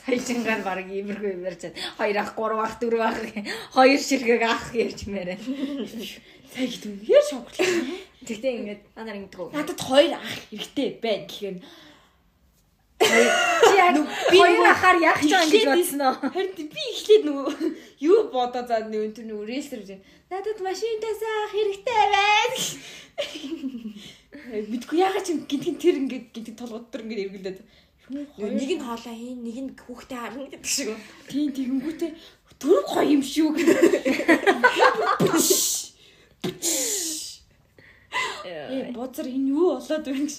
[0.06, 1.74] Хайчингаар баг иймэрхүү юм байна.
[1.98, 3.18] Хоёр ах, гурав ах, дөрөв ах,
[3.74, 5.34] хоёр ширхэг ах ярьж мээрэ.
[6.52, 7.00] Сайн гэдэг юм.
[7.08, 7.66] Яа шоглоо.
[8.22, 9.50] Тэгтээ ингээд анаар ингэдэг үү?
[9.56, 11.56] Надад хоёр ах хэрэгтэй байна гэхээр
[13.04, 13.96] Чи яг
[14.32, 16.14] хоёр ахаар яах гэж байгаа гэж бодсон уу?
[16.34, 17.52] Харин би эхлээд нөгөө
[18.08, 20.00] юу бодоо заа нөгөө тэр нөгөө рейсер гэж
[20.30, 22.58] надад машинтасаа хэрэгтэй байна.
[24.70, 27.58] Мэдгүй ягаад чи гинтгэн тэр ингээд гинтэг толгод төр ингээд эргэлдээд
[28.04, 30.92] Нэг нь хоолоо хийн, нэг нь хүүхдээ харна гэдэг шиг.
[31.24, 32.12] тийм тэгэнгүүтээ
[32.60, 33.80] дөрөв гоё юм шүү гэдэг.
[38.44, 40.36] Э бузар энэ юу болоод байна гэж.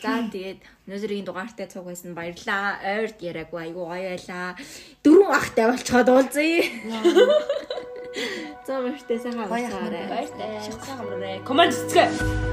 [0.00, 2.80] За тэгээд өнөөдрийн дугаартай цуг байсан баярлаа.
[2.80, 4.56] Ойрд яриаггүй айгу гоё байлаа.
[5.04, 6.64] Дөрөв ахтай болцоход уулзъя.
[8.64, 10.04] За баяртай сайхан уулзаарай.
[10.08, 10.48] Баяртай.
[10.64, 11.44] Шахсан амраа.
[11.44, 12.49] Команд цэцгээ.